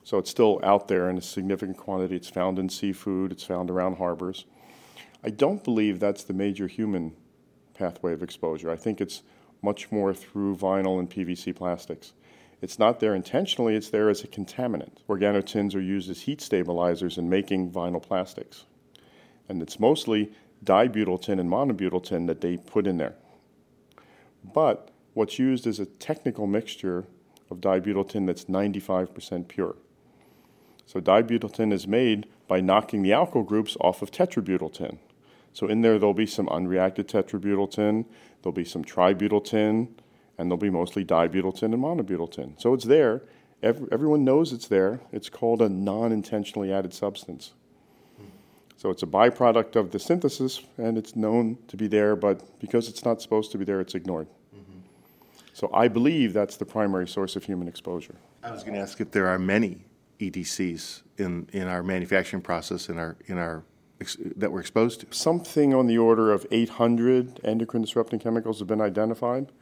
So 0.04 0.18
it's 0.18 0.30
still 0.30 0.60
out 0.64 0.88
there 0.88 1.08
in 1.08 1.16
a 1.16 1.22
significant 1.22 1.78
quantity. 1.78 2.16
It's 2.16 2.28
found 2.28 2.58
in 2.58 2.68
seafood, 2.68 3.32
it's 3.32 3.44
found 3.44 3.70
around 3.70 3.96
harbors. 3.96 4.46
I 5.22 5.30
don't 5.30 5.62
believe 5.62 6.00
that's 6.00 6.24
the 6.24 6.32
major 6.32 6.66
human 6.66 7.14
pathway 7.74 8.12
of 8.12 8.22
exposure. 8.22 8.70
I 8.70 8.76
think 8.76 9.00
it's 9.00 9.22
much 9.62 9.92
more 9.92 10.12
through 10.12 10.56
vinyl 10.56 10.98
and 10.98 11.08
PVC 11.08 11.54
plastics. 11.54 12.12
It's 12.60 12.78
not 12.78 13.00
there 13.00 13.14
intentionally, 13.14 13.74
it's 13.74 13.90
there 13.90 14.08
as 14.08 14.22
a 14.22 14.28
contaminant. 14.28 14.98
Organotins 15.08 15.74
are 15.74 15.80
used 15.80 16.10
as 16.10 16.22
heat 16.22 16.40
stabilizers 16.40 17.18
in 17.18 17.28
making 17.28 17.70
vinyl 17.70 18.02
plastics. 18.02 18.64
And 19.48 19.62
it's 19.62 19.80
mostly 19.80 20.32
dibutyltin 20.64 21.40
and 21.40 21.50
monobutyltin 21.50 22.26
that 22.26 22.40
they 22.40 22.56
put 22.56 22.86
in 22.86 22.98
there. 22.98 23.14
But 24.44 24.90
what's 25.14 25.38
used 25.38 25.66
is 25.66 25.80
a 25.80 25.86
technical 25.86 26.46
mixture 26.46 27.06
of 27.50 27.60
dibutyltin 27.60 28.26
that's 28.26 28.44
95% 28.44 29.48
pure. 29.48 29.76
So 30.92 31.00
dibutyltin 31.00 31.72
is 31.72 31.88
made 31.88 32.26
by 32.46 32.60
knocking 32.60 33.00
the 33.00 33.12
alkyl 33.12 33.46
groups 33.46 33.78
off 33.80 34.02
of 34.02 34.10
tetrabutyltin. 34.10 34.98
So 35.54 35.66
in 35.66 35.80
there, 35.80 35.98
there'll 35.98 36.12
be 36.12 36.26
some 36.26 36.48
unreacted 36.48 37.06
tetrabutyltin, 37.06 38.04
there'll 38.42 38.52
be 38.52 38.66
some 38.66 38.84
tributyltin, 38.84 39.88
and 40.36 40.50
there'll 40.50 40.58
be 40.58 40.68
mostly 40.68 41.02
dibutyltin 41.02 41.72
and 41.72 41.82
monobutyltin. 41.82 42.60
So 42.60 42.74
it's 42.74 42.84
there. 42.84 43.22
Every, 43.62 43.88
everyone 43.90 44.22
knows 44.22 44.52
it's 44.52 44.68
there. 44.68 45.00
It's 45.12 45.30
called 45.30 45.62
a 45.62 45.68
non-intentionally 45.70 46.70
added 46.70 46.92
substance. 46.92 47.54
So 48.76 48.90
it's 48.90 49.02
a 49.02 49.06
byproduct 49.06 49.76
of 49.76 49.92
the 49.92 49.98
synthesis, 49.98 50.60
and 50.76 50.98
it's 50.98 51.16
known 51.16 51.56
to 51.68 51.76
be 51.78 51.86
there, 51.86 52.16
but 52.16 52.60
because 52.60 52.90
it's 52.90 53.02
not 53.02 53.22
supposed 53.22 53.50
to 53.52 53.58
be 53.58 53.64
there, 53.64 53.80
it's 53.80 53.94
ignored. 53.94 54.26
Mm-hmm. 54.54 54.80
So 55.54 55.70
I 55.72 55.88
believe 55.88 56.34
that's 56.34 56.58
the 56.58 56.66
primary 56.66 57.08
source 57.08 57.34
of 57.34 57.44
human 57.44 57.66
exposure. 57.66 58.16
I 58.42 58.50
was 58.50 58.62
going 58.62 58.74
to 58.74 58.80
ask 58.80 59.00
if 59.00 59.10
there 59.10 59.28
are 59.28 59.38
many 59.38 59.86
EDCs 60.30 61.02
in, 61.18 61.48
in 61.52 61.66
our 61.66 61.82
manufacturing 61.82 62.42
process 62.42 62.88
in 62.88 62.98
our 62.98 63.16
in 63.26 63.38
our 63.38 63.64
that 64.36 64.50
we're 64.50 64.60
exposed 64.60 65.00
to. 65.00 65.06
Something 65.10 65.72
on 65.74 65.86
the 65.86 65.98
order 65.98 66.32
of 66.32 66.46
800 66.50 67.40
endocrine 67.44 67.82
disrupting 67.82 68.18
chemicals 68.18 68.58
have 68.58 68.66
been 68.66 68.80
identified, 68.80 69.52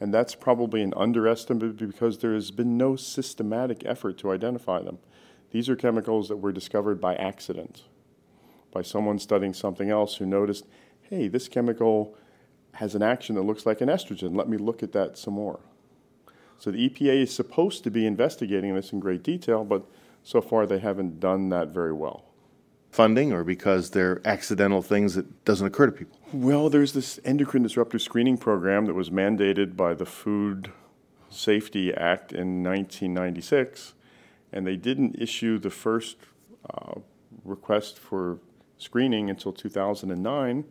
and 0.00 0.14
that's 0.14 0.34
probably 0.34 0.82
an 0.82 0.94
underestimate 0.96 1.76
because 1.76 2.18
there 2.18 2.34
has 2.34 2.50
been 2.50 2.76
no 2.76 2.94
systematic 2.94 3.84
effort 3.84 4.16
to 4.18 4.30
identify 4.30 4.80
them. 4.80 4.98
These 5.50 5.68
are 5.68 5.76
chemicals 5.76 6.28
that 6.28 6.36
were 6.36 6.52
discovered 6.52 7.00
by 7.00 7.16
accident, 7.16 7.84
by 8.72 8.82
someone 8.82 9.18
studying 9.18 9.54
something 9.54 9.90
else 9.90 10.16
who 10.16 10.26
noticed, 10.26 10.66
hey, 11.02 11.26
this 11.26 11.48
chemical 11.48 12.14
has 12.74 12.94
an 12.94 13.02
action 13.02 13.34
that 13.34 13.42
looks 13.42 13.66
like 13.66 13.80
an 13.80 13.88
estrogen. 13.88 14.36
Let 14.36 14.48
me 14.48 14.58
look 14.58 14.82
at 14.82 14.92
that 14.92 15.18
some 15.18 15.34
more. 15.34 15.60
So 16.58 16.70
the 16.70 16.88
EPA 16.88 17.22
is 17.22 17.34
supposed 17.34 17.84
to 17.84 17.90
be 17.90 18.06
investigating 18.06 18.74
this 18.74 18.92
in 18.92 19.00
great 19.00 19.22
detail, 19.22 19.64
but 19.64 19.86
so 20.22 20.40
far 20.40 20.66
they 20.66 20.78
haven't 20.78 21.20
done 21.20 21.48
that 21.50 21.68
very 21.68 21.92
well. 21.92 22.24
Funding 22.90 23.32
or 23.32 23.44
because 23.44 23.90
they're 23.90 24.20
accidental 24.24 24.82
things 24.82 25.14
that 25.14 25.44
doesn't 25.44 25.66
occur 25.66 25.86
to 25.86 25.92
people? 25.92 26.18
Well, 26.32 26.70
there's 26.70 26.92
this 26.92 27.20
endocrine 27.24 27.62
disruptor 27.62 27.98
screening 27.98 28.38
program 28.38 28.86
that 28.86 28.94
was 28.94 29.10
mandated 29.10 29.76
by 29.76 29.94
the 29.94 30.06
Food 30.06 30.72
Safety 31.30 31.92
Act 31.92 32.32
in 32.32 32.62
1996, 32.64 33.94
and 34.52 34.66
they 34.66 34.76
didn't 34.76 35.16
issue 35.20 35.58
the 35.58 35.70
first 35.70 36.16
uh, 36.70 37.00
request 37.44 37.98
for 37.98 38.38
screening 38.78 39.28
until 39.28 39.52
2009. 39.52 40.64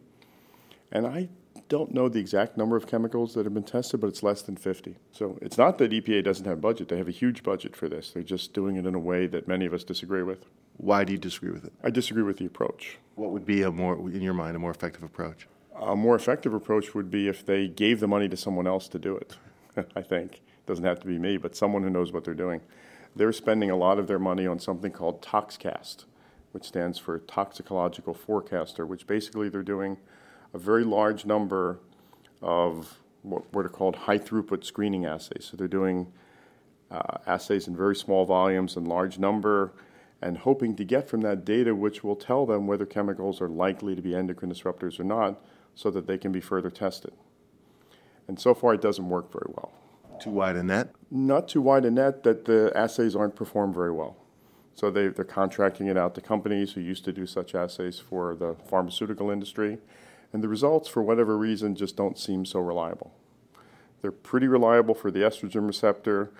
And 0.91 1.05
I 1.05 1.29
don't 1.69 1.93
know 1.93 2.07
the 2.07 2.19
exact 2.19 2.57
number 2.57 2.75
of 2.75 2.87
chemicals 2.87 3.33
that 3.33 3.45
have 3.45 3.53
been 3.53 3.63
tested, 3.63 3.99
but 3.99 4.07
it's 4.07 4.23
less 4.23 4.41
than 4.41 4.55
50. 4.55 4.97
So 5.11 5.37
it's 5.41 5.57
not 5.57 5.77
that 5.77 5.91
EPA 5.91 6.23
doesn't 6.23 6.45
have 6.45 6.61
budget. 6.61 6.87
They 6.87 6.97
have 6.97 7.07
a 7.07 7.11
huge 7.11 7.43
budget 7.43 7.75
for 7.75 7.89
this. 7.89 8.11
They're 8.11 8.23
just 8.23 8.53
doing 8.53 8.75
it 8.75 8.85
in 8.85 8.95
a 8.95 8.99
way 8.99 9.27
that 9.27 9.47
many 9.47 9.65
of 9.65 9.73
us 9.73 9.83
disagree 9.83 10.23
with. 10.23 10.45
Why 10.77 11.03
do 11.03 11.11
you 11.11 11.17
disagree 11.17 11.51
with 11.51 11.65
it? 11.65 11.73
I 11.83 11.89
disagree 11.89 12.23
with 12.23 12.37
the 12.37 12.45
approach. 12.45 12.97
What 13.15 13.31
would 13.31 13.45
be 13.45 13.63
a 13.63 13.71
more, 13.71 13.95
in 14.09 14.21
your 14.21 14.33
mind, 14.33 14.55
a 14.55 14.59
more 14.59 14.71
effective 14.71 15.03
approach? 15.03 15.47
A 15.79 15.95
more 15.95 16.15
effective 16.15 16.53
approach 16.53 16.95
would 16.95 17.11
be 17.11 17.27
if 17.27 17.45
they 17.45 17.67
gave 17.67 17.99
the 17.99 18.07
money 18.07 18.29
to 18.29 18.37
someone 18.37 18.67
else 18.67 18.87
to 18.89 18.99
do 18.99 19.15
it, 19.15 19.37
I 19.95 20.01
think. 20.01 20.35
It 20.35 20.65
doesn't 20.65 20.85
have 20.85 20.99
to 21.01 21.07
be 21.07 21.19
me, 21.19 21.37
but 21.37 21.55
someone 21.55 21.83
who 21.83 21.89
knows 21.89 22.11
what 22.11 22.23
they're 22.23 22.33
doing. 22.33 22.61
They're 23.15 23.33
spending 23.33 23.71
a 23.71 23.75
lot 23.75 23.99
of 23.99 24.07
their 24.07 24.19
money 24.19 24.45
on 24.45 24.59
something 24.59 24.91
called 24.91 25.21
ToxCast, 25.21 26.05
which 26.51 26.65
stands 26.65 26.99
for 26.99 27.19
Toxicological 27.19 28.13
Forecaster, 28.13 28.85
which 28.85 29.05
basically 29.05 29.49
they're 29.49 29.63
doing– 29.63 29.97
a 30.53 30.57
very 30.57 30.83
large 30.83 31.25
number 31.25 31.79
of 32.41 32.99
what, 33.23 33.65
are 33.65 33.69
called 33.69 33.95
high 33.95 34.17
throughput 34.17 34.63
screening 34.63 35.05
assays. 35.05 35.49
So 35.49 35.57
they're 35.57 35.67
doing 35.67 36.11
uh, 36.89 37.17
assays 37.25 37.67
in 37.67 37.75
very 37.75 37.95
small 37.95 38.25
volumes 38.25 38.75
and 38.75 38.87
large 38.87 39.19
number 39.19 39.73
and 40.21 40.37
hoping 40.39 40.75
to 40.75 40.83
get 40.83 41.07
from 41.09 41.21
that 41.21 41.45
data 41.45 41.75
which 41.75 42.03
will 42.03 42.15
tell 42.15 42.45
them 42.45 42.65
whether 42.65 42.85
chemicals 42.85 43.41
are 43.41 43.49
likely 43.49 43.95
to 43.95 44.01
be 44.01 44.15
endocrine 44.15 44.51
disruptors 44.51 44.99
or 44.99 45.03
not 45.03 45.41
so 45.75 45.91
that 45.91 46.07
they 46.07 46.17
can 46.17 46.31
be 46.31 46.41
further 46.41 46.71
tested. 46.71 47.13
And 48.27 48.39
so 48.39 48.53
far 48.53 48.73
it 48.73 48.81
doesn't 48.81 49.07
work 49.09 49.31
very 49.31 49.47
well. 49.47 49.71
Too 50.19 50.31
wide 50.31 50.55
a 50.55 50.63
net? 50.63 50.93
Not 51.11 51.47
too 51.47 51.61
wide 51.61 51.85
a 51.85 51.91
net 51.91 52.23
that 52.23 52.45
the 52.45 52.71
assays 52.75 53.15
aren't 53.15 53.35
performed 53.35 53.75
very 53.75 53.91
well. 53.91 54.17
So 54.73 54.89
they, 54.89 55.07
they're 55.07 55.25
contracting 55.25 55.87
it 55.87 55.97
out 55.97 56.15
to 56.15 56.21
companies 56.21 56.73
who 56.73 56.81
used 56.81 57.03
to 57.05 57.13
do 57.13 57.25
such 57.25 57.53
assays 57.53 57.99
for 57.99 58.35
the 58.35 58.55
pharmaceutical 58.67 59.29
industry 59.29 59.77
and 60.33 60.43
the 60.43 60.47
results, 60.47 60.87
for 60.87 61.01
whatever 61.01 61.37
reason, 61.37 61.75
just 61.75 61.95
don't 61.95 62.17
seem 62.17 62.45
so 62.45 62.59
reliable. 62.59 63.13
They're 64.01 64.11
pretty 64.11 64.47
reliable 64.47 64.93
for 64.93 65.09
the 65.11 65.19
estrogen 65.19 65.65
receptor, 65.67 66.31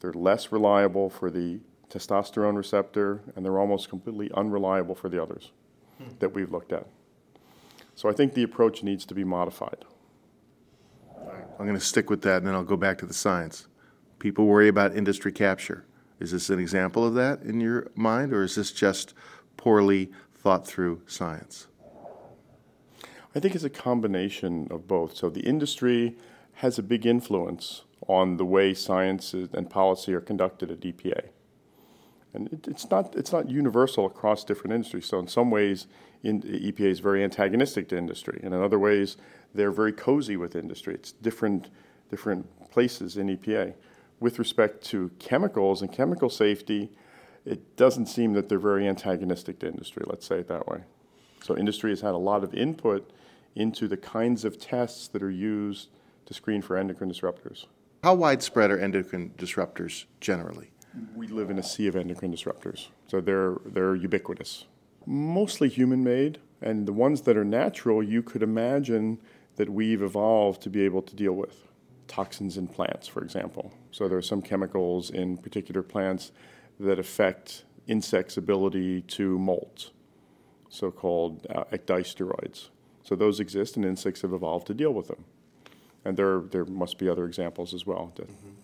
they're 0.00 0.12
less 0.12 0.50
reliable 0.50 1.10
for 1.10 1.30
the 1.30 1.60
testosterone 1.88 2.56
receptor, 2.56 3.20
and 3.34 3.44
they're 3.44 3.58
almost 3.58 3.88
completely 3.88 4.30
unreliable 4.34 4.94
for 4.94 5.08
the 5.08 5.22
others 5.22 5.52
hmm. 5.98 6.10
that 6.18 6.34
we've 6.34 6.50
looked 6.50 6.72
at. 6.72 6.86
So 7.94 8.08
I 8.08 8.12
think 8.12 8.34
the 8.34 8.42
approach 8.42 8.82
needs 8.82 9.04
to 9.06 9.14
be 9.14 9.24
modified. 9.24 9.84
I'm 11.58 11.66
going 11.66 11.78
to 11.78 11.84
stick 11.84 12.10
with 12.10 12.22
that 12.22 12.38
and 12.38 12.46
then 12.46 12.54
I'll 12.54 12.64
go 12.64 12.76
back 12.76 12.98
to 12.98 13.06
the 13.06 13.14
science. 13.14 13.68
People 14.18 14.46
worry 14.46 14.68
about 14.68 14.96
industry 14.96 15.32
capture. 15.32 15.84
Is 16.18 16.32
this 16.32 16.50
an 16.50 16.58
example 16.58 17.06
of 17.06 17.14
that 17.14 17.42
in 17.42 17.60
your 17.60 17.90
mind, 17.94 18.32
or 18.32 18.42
is 18.42 18.54
this 18.54 18.72
just 18.72 19.14
poorly 19.56 20.10
thought 20.34 20.66
through 20.66 21.02
science? 21.06 21.66
I 23.34 23.40
think 23.40 23.54
it's 23.54 23.64
a 23.64 23.70
combination 23.70 24.68
of 24.70 24.86
both. 24.86 25.16
So 25.16 25.28
the 25.28 25.40
industry 25.40 26.16
has 26.54 26.78
a 26.78 26.82
big 26.82 27.04
influence 27.04 27.82
on 28.06 28.36
the 28.36 28.44
way 28.44 28.74
science 28.74 29.34
and 29.34 29.68
policy 29.68 30.14
are 30.14 30.20
conducted 30.20 30.70
at 30.70 30.80
EPA. 30.80 31.28
And 32.32 32.52
it, 32.52 32.68
it's, 32.68 32.90
not, 32.90 33.14
it's 33.16 33.32
not 33.32 33.48
universal 33.48 34.06
across 34.06 34.44
different 34.44 34.74
industries. 34.74 35.06
So 35.06 35.18
in 35.18 35.28
some 35.28 35.50
ways, 35.50 35.86
in, 36.22 36.42
EPA 36.42 36.86
is 36.86 37.00
very 37.00 37.24
antagonistic 37.24 37.88
to 37.88 37.98
industry. 37.98 38.40
And 38.42 38.54
in 38.54 38.62
other 38.62 38.78
ways, 38.78 39.16
they're 39.54 39.72
very 39.72 39.92
cozy 39.92 40.36
with 40.36 40.54
industry. 40.54 40.94
It's 40.94 41.12
different, 41.12 41.70
different 42.10 42.70
places 42.70 43.16
in 43.16 43.36
EPA. 43.36 43.74
With 44.20 44.38
respect 44.38 44.84
to 44.86 45.10
chemicals 45.18 45.82
and 45.82 45.92
chemical 45.92 46.30
safety, 46.30 46.90
it 47.44 47.76
doesn't 47.76 48.06
seem 48.06 48.32
that 48.34 48.48
they're 48.48 48.58
very 48.58 48.86
antagonistic 48.86 49.58
to 49.60 49.68
industry, 49.68 50.04
let's 50.06 50.26
say 50.26 50.38
it 50.38 50.48
that 50.48 50.66
way. 50.66 50.84
So 51.42 51.56
industry 51.56 51.90
has 51.90 52.00
had 52.00 52.14
a 52.14 52.18
lot 52.18 52.42
of 52.42 52.54
input 52.54 53.10
into 53.54 53.88
the 53.88 53.96
kinds 53.96 54.44
of 54.44 54.58
tests 54.58 55.08
that 55.08 55.22
are 55.22 55.30
used 55.30 55.88
to 56.26 56.34
screen 56.34 56.62
for 56.62 56.76
endocrine 56.76 57.10
disruptors. 57.10 57.66
How 58.02 58.14
widespread 58.14 58.70
are 58.70 58.78
endocrine 58.78 59.32
disruptors 59.38 60.04
generally? 60.20 60.70
We 61.14 61.26
live 61.26 61.50
in 61.50 61.58
a 61.58 61.62
sea 61.62 61.86
of 61.86 61.96
endocrine 61.96 62.34
disruptors, 62.34 62.88
so 63.08 63.20
they're, 63.20 63.56
they're 63.64 63.96
ubiquitous. 63.96 64.66
Mostly 65.06 65.68
human 65.68 66.04
made, 66.04 66.38
and 66.62 66.86
the 66.86 66.92
ones 66.92 67.22
that 67.22 67.36
are 67.36 67.44
natural, 67.44 68.02
you 68.02 68.22
could 68.22 68.42
imagine 68.42 69.18
that 69.56 69.70
we've 69.70 70.02
evolved 70.02 70.62
to 70.62 70.70
be 70.70 70.84
able 70.84 71.02
to 71.02 71.16
deal 71.16 71.32
with. 71.32 71.68
Toxins 72.06 72.56
in 72.56 72.68
plants, 72.68 73.08
for 73.08 73.22
example. 73.22 73.72
So 73.90 74.08
there 74.08 74.18
are 74.18 74.22
some 74.22 74.42
chemicals 74.42 75.10
in 75.10 75.36
particular 75.36 75.82
plants 75.82 76.32
that 76.78 76.98
affect 76.98 77.64
insects' 77.86 78.36
ability 78.36 79.02
to 79.02 79.38
molt, 79.38 79.90
so 80.68 80.90
called 80.90 81.46
uh, 81.54 81.64
ecdysteroids. 81.72 82.68
So 83.04 83.14
those 83.14 83.38
exist, 83.38 83.76
and 83.76 83.84
insects 83.84 84.22
have 84.22 84.32
evolved 84.32 84.66
to 84.66 84.74
deal 84.74 84.92
with 84.92 85.06
them. 85.06 85.24
And 86.04 86.16
there, 86.16 86.40
there 86.40 86.64
must 86.64 86.98
be 86.98 87.08
other 87.08 87.26
examples 87.26 87.72
as 87.72 87.86
well. 87.86 88.12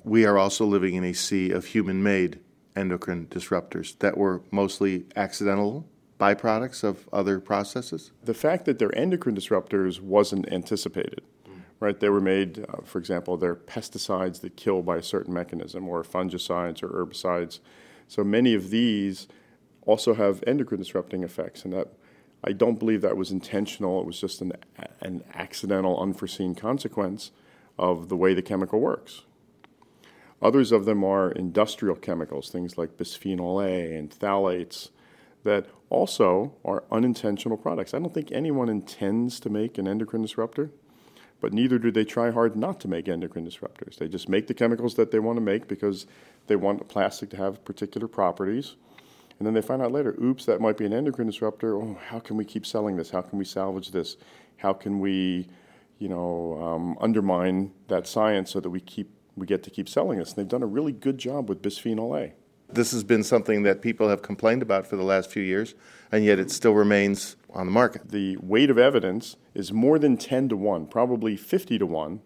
We 0.03 0.25
are 0.27 0.37
also 0.37 0.67
living 0.67 0.95
in 0.95 1.05
a 1.05 1.13
sea 1.13 1.51
of 1.51 1.67
human 1.67 2.03
made 2.03 2.41
endocrine 2.75 3.27
disruptors 3.27 3.99
that 3.99 4.17
were 4.17 4.43
mostly 4.51 5.07
accidental 5.15 5.87
byproducts 6.21 6.85
of 6.85 7.09
other 7.13 7.41
processes? 7.41 8.13
The 8.23 8.35
fact 8.35 8.67
that 8.67 8.79
they're 8.79 8.97
endocrine 8.97 9.35
disruptors 9.35 10.01
wasn't 10.01 10.53
anticipated. 10.53 11.23
Right, 11.81 11.99
they 11.99 12.11
were 12.11 12.21
made, 12.21 12.67
uh, 12.69 12.83
for 12.85 12.99
example, 12.99 13.39
they're 13.39 13.57
pesticides 13.57 14.43
that 14.43 14.55
kill 14.55 14.83
by 14.83 14.99
a 14.99 15.03
certain 15.03 15.33
mechanism, 15.33 15.89
or 15.89 16.03
fungicides 16.03 16.83
or 16.83 16.89
herbicides. 16.89 17.61
So 18.07 18.23
many 18.23 18.53
of 18.53 18.69
these 18.69 19.29
also 19.87 20.13
have 20.13 20.45
endocrine 20.47 20.79
disrupting 20.79 21.23
effects, 21.23 21.65
and 21.65 21.73
that 21.73 21.89
I 22.43 22.53
don't 22.53 22.79
believe 22.79 23.03
that 23.03 23.17
was 23.17 23.31
intentional. 23.31 24.01
It 24.01 24.07
was 24.07 24.21
just 24.21 24.41
an, 24.41 24.53
an 25.01 25.25
accidental, 25.35 26.01
unforeseen 26.01 26.55
consequence 26.55 27.33
of 27.79 28.09
the 28.09 28.17
way 28.17 28.35
the 28.35 28.43
chemical 28.43 28.81
works. 28.81 29.23
Others 30.43 30.73
of 30.73 30.87
them 30.87 31.05
are 31.05 31.31
industrial 31.33 31.97
chemicals, 31.97 32.49
things 32.49 32.79
like 32.79 32.97
bisphenol 32.97 33.63
A 33.63 33.95
and 33.95 34.11
phthalates, 34.11 34.89
that 35.45 35.67
also 35.91 36.55
are 36.65 36.85
unintentional 36.91 37.57
products. 37.57 37.93
I 37.93 37.99
don't 37.99 38.13
think 38.13 38.33
anyone 38.33 38.69
intends 38.69 39.41
to 39.41 39.51
make 39.51 39.77
an 39.77 39.87
endocrine 39.87 40.23
disruptor, 40.23 40.71
but 41.41 41.53
neither 41.53 41.79
do 41.79 41.91
they 41.91 42.05
try 42.05 42.31
hard 42.31 42.57
not 42.57 42.81
to 42.81 42.89
make 42.89 43.09
endocrine 43.09 43.47
disruptors. 43.47 43.97
They 43.99 44.09
just 44.09 44.29
make 44.29 44.47
the 44.47 44.55
chemicals 44.55 44.95
that 44.95 45.11
they 45.11 45.19
want 45.19 45.37
to 45.37 45.43
make 45.43 45.69
because 45.69 46.07
they 46.47 46.57
want 46.57 46.87
plastic 46.89 47.31
to 47.31 47.37
have 47.37 47.65
particular 47.65 48.09
properties. 48.09 48.77
And 49.41 49.47
then 49.47 49.55
they 49.55 49.63
find 49.63 49.81
out 49.81 49.91
later, 49.91 50.15
oops, 50.23 50.45
that 50.45 50.61
might 50.61 50.77
be 50.77 50.85
an 50.85 50.93
endocrine 50.93 51.27
disruptor. 51.27 51.75
Oh, 51.75 51.99
how 52.09 52.21
can 52.21 52.37
we 52.37 52.45
keep 52.45 52.67
selling 52.67 52.97
this? 52.97 53.09
How 53.09 53.23
can 53.23 53.39
we 53.39 53.47
salvage 53.47 53.91
this? 53.91 54.19
How 54.59 54.75
can 54.75 55.01
we, 55.01 55.49
you 55.99 56.11
know, 56.11 56.61
um, 56.63 56.99
undermine 57.01 57.73
that 57.89 58.07
science 58.07 58.51
so 58.51 58.61
that 58.61 58.69
we 58.69 58.81
keep 58.81 59.11
we 59.37 59.47
get 59.47 59.63
to 59.63 59.71
keep 59.71 59.89
selling 59.89 60.19
this? 60.19 60.29
And 60.29 60.37
they've 60.37 60.49
done 60.49 60.63
a 60.63 60.67
really 60.67 60.93
good 60.93 61.17
job 61.17 61.49
with 61.49 61.63
bisphenol 61.63 62.21
A. 62.21 62.35
This 62.69 62.93
has 62.93 63.03
been 63.03 63.25
something 63.25 63.63
that 63.63 63.81
people 63.81 64.11
have 64.11 64.21
complained 64.21 64.61
about 64.61 64.87
for 64.87 64.97
the 64.97 65.03
last 65.03 65.31
few 65.31 65.43
years, 65.43 65.75
and 66.13 66.23
yet 66.23 66.39
it 66.39 66.51
still 66.51 66.75
remains 66.75 67.37
on 67.55 67.65
the 67.65 67.73
market. 67.73 68.11
The 68.11 68.37
weight 68.43 68.69
of 68.69 68.77
evidence 68.77 69.37
is 69.55 69.73
more 69.73 69.99
than 69.99 70.19
10 70.19 70.51
to 70.51 70.57
1, 70.57 70.87
probably 70.87 71.37
50 71.37 71.79
to 71.79 71.87
1, 71.87 72.21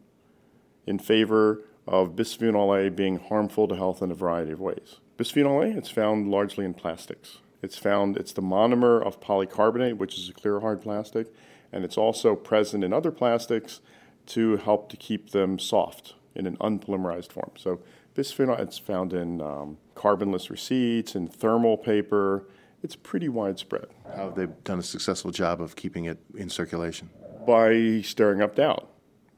in 0.88 0.98
favor 0.98 1.62
of 1.86 2.16
bisphenol 2.16 2.86
A 2.86 2.90
being 2.90 3.20
harmful 3.20 3.68
to 3.68 3.76
health 3.76 4.02
in 4.02 4.10
a 4.10 4.14
variety 4.14 4.50
of 4.50 4.60
ways. 4.60 4.98
Bisphenol 5.16 5.64
A, 5.64 5.78
it's 5.78 5.90
found 5.90 6.28
largely 6.28 6.64
in 6.64 6.74
plastics. 6.74 7.38
It's 7.62 7.78
found, 7.78 8.16
it's 8.16 8.32
the 8.32 8.42
monomer 8.42 9.04
of 9.04 9.20
polycarbonate, 9.20 9.96
which 9.96 10.18
is 10.18 10.28
a 10.28 10.32
clear 10.32 10.60
hard 10.60 10.82
plastic, 10.82 11.32
and 11.72 11.84
it's 11.84 11.96
also 11.96 12.34
present 12.34 12.82
in 12.82 12.92
other 12.92 13.12
plastics 13.12 13.80
to 14.26 14.56
help 14.56 14.88
to 14.90 14.96
keep 14.96 15.30
them 15.30 15.58
soft 15.58 16.14
in 16.34 16.46
an 16.46 16.56
unpolymerized 16.56 17.30
form. 17.30 17.52
So 17.56 17.80
bisphenol, 18.16 18.58
it's 18.58 18.78
found 18.78 19.12
in 19.12 19.40
um, 19.40 19.78
carbonless 19.94 20.50
receipts 20.50 21.14
and 21.14 21.32
thermal 21.32 21.76
paper. 21.78 22.48
It's 22.82 22.96
pretty 22.96 23.28
widespread. 23.28 23.86
How 24.14 24.24
have 24.24 24.34
they 24.34 24.46
done 24.64 24.80
a 24.80 24.82
successful 24.82 25.30
job 25.30 25.60
of 25.60 25.76
keeping 25.76 26.06
it 26.06 26.18
in 26.36 26.50
circulation? 26.50 27.08
By 27.46 28.00
stirring 28.02 28.42
up 28.42 28.56
doubt, 28.56 28.90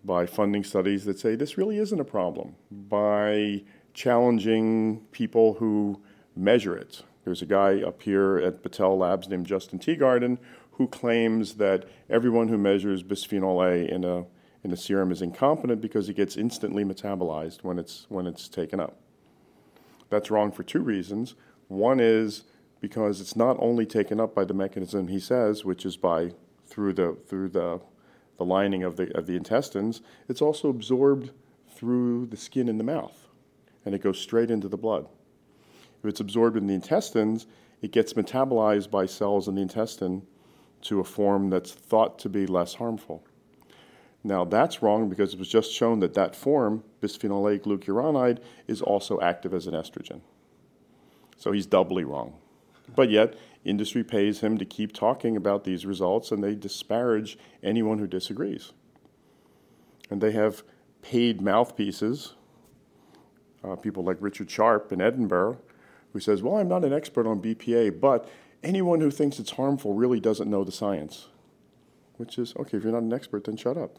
by 0.04 0.24
funding 0.26 0.64
studies 0.64 1.04
that 1.04 1.18
say 1.18 1.34
this 1.36 1.58
really 1.58 1.78
isn't 1.78 2.00
a 2.00 2.04
problem, 2.04 2.56
by 2.70 3.62
challenging 3.96 5.00
people 5.10 5.54
who 5.54 6.00
measure 6.36 6.76
it. 6.76 7.02
There's 7.24 7.40
a 7.40 7.46
guy 7.46 7.80
up 7.80 8.02
here 8.02 8.36
at 8.36 8.62
Battelle 8.62 8.98
Labs 8.98 9.26
named 9.26 9.46
Justin 9.46 9.78
Teagarden 9.78 10.36
who 10.72 10.86
claims 10.86 11.54
that 11.54 11.88
everyone 12.10 12.48
who 12.48 12.58
measures 12.58 13.02
bisphenol 13.02 13.64
A 13.66 13.90
in 13.92 14.04
a 14.04 14.26
in 14.62 14.70
the 14.70 14.76
serum 14.76 15.10
is 15.12 15.22
incompetent 15.22 15.80
because 15.80 16.08
it 16.08 16.14
gets 16.14 16.36
instantly 16.36 16.84
metabolized 16.84 17.62
when 17.62 17.78
it's, 17.78 18.04
when 18.08 18.26
it's 18.26 18.48
taken 18.48 18.80
up. 18.80 18.96
That's 20.10 20.28
wrong 20.28 20.50
for 20.50 20.64
two 20.64 20.80
reasons. 20.80 21.36
One 21.68 22.00
is 22.00 22.42
because 22.80 23.20
it's 23.20 23.36
not 23.36 23.56
only 23.60 23.86
taken 23.86 24.18
up 24.18 24.34
by 24.34 24.44
the 24.44 24.54
mechanism 24.54 25.06
he 25.08 25.20
says, 25.20 25.64
which 25.64 25.86
is 25.86 25.96
by 25.96 26.32
through 26.66 26.92
the 26.94 27.16
through 27.26 27.48
the 27.50 27.80
the 28.36 28.44
lining 28.44 28.82
of 28.82 28.96
the 28.96 29.16
of 29.16 29.26
the 29.26 29.36
intestines, 29.36 30.02
it's 30.28 30.42
also 30.42 30.68
absorbed 30.68 31.30
through 31.74 32.26
the 32.26 32.36
skin 32.36 32.68
in 32.68 32.76
the 32.76 32.84
mouth, 32.84 33.25
and 33.86 33.94
it 33.94 34.02
goes 34.02 34.18
straight 34.18 34.50
into 34.50 34.68
the 34.68 34.76
blood. 34.76 35.06
If 36.02 36.10
it's 36.10 36.20
absorbed 36.20 36.56
in 36.56 36.66
the 36.66 36.74
intestines, 36.74 37.46
it 37.80 37.92
gets 37.92 38.12
metabolized 38.12 38.90
by 38.90 39.06
cells 39.06 39.48
in 39.48 39.54
the 39.54 39.62
intestine 39.62 40.26
to 40.82 41.00
a 41.00 41.04
form 41.04 41.48
that's 41.48 41.72
thought 41.72 42.18
to 42.18 42.28
be 42.28 42.46
less 42.46 42.74
harmful. 42.74 43.24
Now 44.22 44.44
that's 44.44 44.82
wrong 44.82 45.08
because 45.08 45.32
it 45.32 45.38
was 45.38 45.48
just 45.48 45.72
shown 45.72 46.00
that 46.00 46.14
that 46.14 46.34
form, 46.34 46.82
bisphenol 47.00 47.54
A 47.54 47.58
glucuronide, 47.58 48.40
is 48.66 48.82
also 48.82 49.20
active 49.20 49.54
as 49.54 49.66
an 49.66 49.74
estrogen. 49.74 50.20
So 51.36 51.52
he's 51.52 51.66
doubly 51.66 52.04
wrong. 52.04 52.34
But 52.94 53.10
yet, 53.10 53.34
industry 53.64 54.04
pays 54.04 54.40
him 54.40 54.58
to 54.58 54.64
keep 54.64 54.92
talking 54.92 55.36
about 55.36 55.64
these 55.64 55.86
results 55.86 56.30
and 56.30 56.42
they 56.42 56.54
disparage 56.54 57.38
anyone 57.62 57.98
who 57.98 58.06
disagrees. 58.06 58.72
And 60.10 60.20
they 60.20 60.32
have 60.32 60.62
paid 61.02 61.40
mouthpieces, 61.40 62.34
uh, 63.66 63.76
people 63.76 64.04
like 64.04 64.18
Richard 64.20 64.50
Sharp 64.50 64.92
in 64.92 65.00
Edinburgh, 65.00 65.58
who 66.12 66.20
says, 66.20 66.42
Well, 66.42 66.56
I'm 66.56 66.68
not 66.68 66.84
an 66.84 66.92
expert 66.92 67.26
on 67.26 67.40
BPA, 67.40 68.00
but 68.00 68.28
anyone 68.62 69.00
who 69.00 69.10
thinks 69.10 69.38
it's 69.38 69.52
harmful 69.52 69.94
really 69.94 70.20
doesn't 70.20 70.48
know 70.48 70.64
the 70.64 70.72
science. 70.72 71.28
Which 72.16 72.38
is, 72.38 72.54
okay, 72.56 72.78
if 72.78 72.84
you're 72.84 72.92
not 72.92 73.02
an 73.02 73.12
expert, 73.12 73.44
then 73.44 73.56
shut 73.56 73.76
up. 73.76 73.98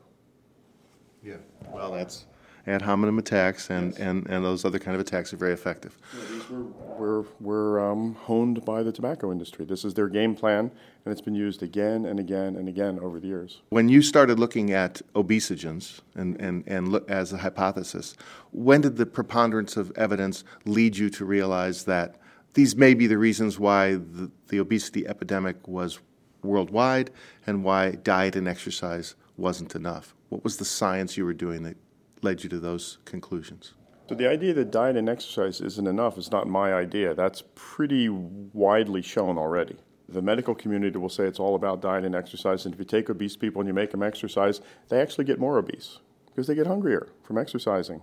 Yeah. 1.23 1.37
Well, 1.71 1.91
that's 1.91 2.25
ad 2.67 2.81
hominem 2.81 3.17
attacks, 3.17 3.69
and, 3.69 3.93
yes. 3.93 4.01
and, 4.01 4.27
and 4.27 4.43
those 4.43 4.65
other 4.65 4.77
kind 4.77 4.93
of 4.93 5.01
attacks 5.01 5.33
are 5.33 5.37
very 5.37 5.53
effective. 5.53 5.97
Yeah, 6.13 6.25
these 6.29 6.49
were, 6.49 6.63
were, 6.97 7.25
were 7.39 7.91
um, 7.91 8.15
honed 8.15 8.65
by 8.65 8.83
the 8.83 8.91
tobacco 8.91 9.31
industry. 9.31 9.65
This 9.65 9.85
is 9.85 9.93
their 9.93 10.09
game 10.09 10.35
plan, 10.35 10.69
and 11.05 11.11
it's 11.11 11.21
been 11.21 11.35
used 11.35 11.63
again 11.63 12.05
and 12.05 12.19
again 12.19 12.57
and 12.57 12.67
again 12.67 12.99
over 12.99 13.19
the 13.19 13.27
years. 13.27 13.61
When 13.69 13.87
you 13.87 14.01
started 14.01 14.37
looking 14.37 14.71
at 14.71 15.01
obesogens 15.15 16.01
and, 16.15 16.39
and, 16.41 16.63
and 16.67 16.89
look, 16.89 17.09
as 17.09 17.31
a 17.31 17.37
hypothesis, 17.37 18.15
when 18.51 18.81
did 18.81 18.97
the 18.97 19.05
preponderance 19.05 19.77
of 19.77 19.91
evidence 19.95 20.43
lead 20.65 20.97
you 20.97 21.09
to 21.11 21.25
realize 21.25 21.85
that 21.85 22.17
these 22.53 22.75
may 22.75 22.93
be 22.93 23.07
the 23.07 23.17
reasons 23.17 23.57
why 23.57 23.93
the, 23.93 24.29
the 24.49 24.59
obesity 24.59 25.07
epidemic 25.07 25.67
was 25.67 25.99
worldwide 26.43 27.11
and 27.45 27.63
why 27.63 27.91
diet 27.91 28.35
and 28.35 28.47
exercise 28.47 29.15
wasn't 29.37 29.75
enough? 29.75 30.13
What 30.29 30.43
was 30.43 30.57
the 30.57 30.65
science 30.65 31.15
you 31.15 31.23
were 31.23 31.33
doing 31.33 31.63
that 31.63 31.77
led 32.21 32.43
you 32.43 32.49
to 32.49 32.59
those 32.59 32.97
conclusions? 33.05 33.73
So 34.09 34.15
the 34.15 34.29
idea 34.29 34.53
that 34.53 34.71
diet 34.71 34.95
and 34.95 35.09
exercise 35.09 35.59
isn't 35.59 35.87
enough 35.87 36.17
is 36.17 36.31
not 36.31 36.47
my 36.47 36.73
idea. 36.73 37.13
That's 37.13 37.43
pretty 37.55 38.07
widely 38.09 39.01
shown 39.01 39.37
already. 39.37 39.75
The 40.07 40.21
medical 40.21 40.55
community 40.55 40.97
will 40.97 41.09
say 41.09 41.25
it's 41.25 41.39
all 41.39 41.55
about 41.55 41.81
diet 41.81 42.05
and 42.05 42.15
exercise, 42.15 42.63
and 42.65 42.73
if 42.73 42.79
you 42.79 42.85
take 42.85 43.09
obese 43.09 43.35
people 43.35 43.59
and 43.59 43.67
you 43.67 43.73
make 43.73 43.91
them 43.91 44.03
exercise, 44.03 44.61
they 44.87 45.01
actually 45.01 45.25
get 45.25 45.39
more 45.39 45.57
obese 45.57 45.99
because 46.27 46.47
they 46.47 46.55
get 46.55 46.67
hungrier 46.67 47.09
from 47.23 47.37
exercising. 47.37 48.01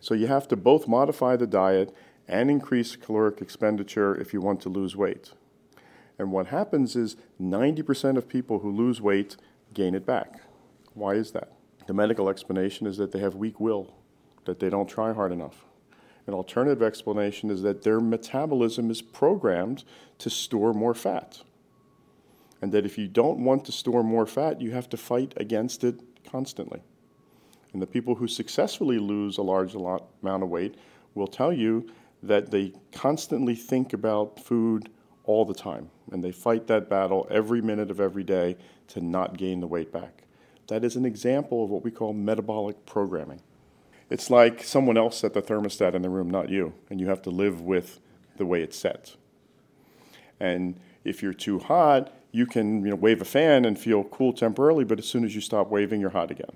So 0.00 0.14
you 0.14 0.26
have 0.26 0.48
to 0.48 0.56
both 0.56 0.88
modify 0.88 1.36
the 1.36 1.46
diet 1.46 1.94
and 2.26 2.50
increase 2.50 2.96
caloric 2.96 3.40
expenditure 3.40 4.14
if 4.20 4.32
you 4.32 4.40
want 4.40 4.60
to 4.62 4.68
lose 4.68 4.96
weight. 4.96 5.30
And 6.18 6.32
what 6.32 6.48
happens 6.48 6.96
is 6.96 7.16
90% 7.40 8.16
of 8.16 8.28
people 8.28 8.58
who 8.58 8.70
lose 8.70 9.00
weight 9.00 9.36
gain 9.72 9.94
it 9.94 10.04
back. 10.04 10.40
Why 10.94 11.14
is 11.14 11.30
that? 11.32 11.52
The 11.86 11.94
medical 11.94 12.28
explanation 12.28 12.86
is 12.86 12.96
that 12.98 13.12
they 13.12 13.18
have 13.18 13.34
weak 13.34 13.58
will, 13.60 13.94
that 14.44 14.60
they 14.60 14.70
don't 14.70 14.88
try 14.88 15.12
hard 15.12 15.32
enough. 15.32 15.64
An 16.26 16.34
alternative 16.34 16.82
explanation 16.82 17.50
is 17.50 17.62
that 17.62 17.82
their 17.82 18.00
metabolism 18.00 18.90
is 18.90 19.02
programmed 19.02 19.84
to 20.18 20.30
store 20.30 20.72
more 20.72 20.94
fat. 20.94 21.42
And 22.60 22.70
that 22.72 22.86
if 22.86 22.96
you 22.96 23.08
don't 23.08 23.40
want 23.40 23.64
to 23.64 23.72
store 23.72 24.04
more 24.04 24.26
fat, 24.26 24.60
you 24.60 24.70
have 24.70 24.88
to 24.90 24.96
fight 24.96 25.34
against 25.36 25.82
it 25.82 25.96
constantly. 26.24 26.80
And 27.72 27.82
the 27.82 27.86
people 27.86 28.14
who 28.14 28.28
successfully 28.28 28.98
lose 28.98 29.36
a 29.36 29.42
large 29.42 29.74
amount 29.74 30.42
of 30.42 30.48
weight 30.48 30.76
will 31.14 31.26
tell 31.26 31.52
you 31.52 31.90
that 32.22 32.52
they 32.52 32.72
constantly 32.92 33.56
think 33.56 33.92
about 33.92 34.38
food 34.38 34.90
all 35.24 35.44
the 35.44 35.54
time. 35.54 35.90
And 36.12 36.22
they 36.22 36.30
fight 36.30 36.68
that 36.68 36.88
battle 36.88 37.26
every 37.30 37.60
minute 37.60 37.90
of 37.90 38.00
every 38.00 38.22
day 38.22 38.56
to 38.88 39.00
not 39.00 39.36
gain 39.36 39.60
the 39.60 39.66
weight 39.66 39.90
back. 39.90 40.22
That 40.68 40.84
is 40.84 40.96
an 40.96 41.04
example 41.04 41.64
of 41.64 41.70
what 41.70 41.84
we 41.84 41.90
call 41.90 42.12
metabolic 42.12 42.86
programming. 42.86 43.40
It's 44.10 44.30
like 44.30 44.62
someone 44.62 44.96
else 44.96 45.18
set 45.18 45.34
the 45.34 45.42
thermostat 45.42 45.94
in 45.94 46.02
the 46.02 46.10
room, 46.10 46.30
not 46.30 46.48
you, 46.48 46.74
and 46.90 47.00
you 47.00 47.08
have 47.08 47.22
to 47.22 47.30
live 47.30 47.60
with 47.60 48.00
the 48.36 48.46
way 48.46 48.62
it's 48.62 48.76
set. 48.76 49.16
And 50.38 50.78
if 51.04 51.22
you're 51.22 51.32
too 51.32 51.58
hot, 51.58 52.12
you 52.30 52.46
can 52.46 52.84
you 52.84 52.90
know, 52.90 52.96
wave 52.96 53.20
a 53.20 53.24
fan 53.24 53.64
and 53.64 53.78
feel 53.78 54.04
cool 54.04 54.32
temporarily, 54.32 54.84
but 54.84 54.98
as 54.98 55.06
soon 55.06 55.24
as 55.24 55.34
you 55.34 55.40
stop 55.40 55.68
waving, 55.68 56.00
you're 56.00 56.10
hot 56.10 56.30
again. 56.30 56.52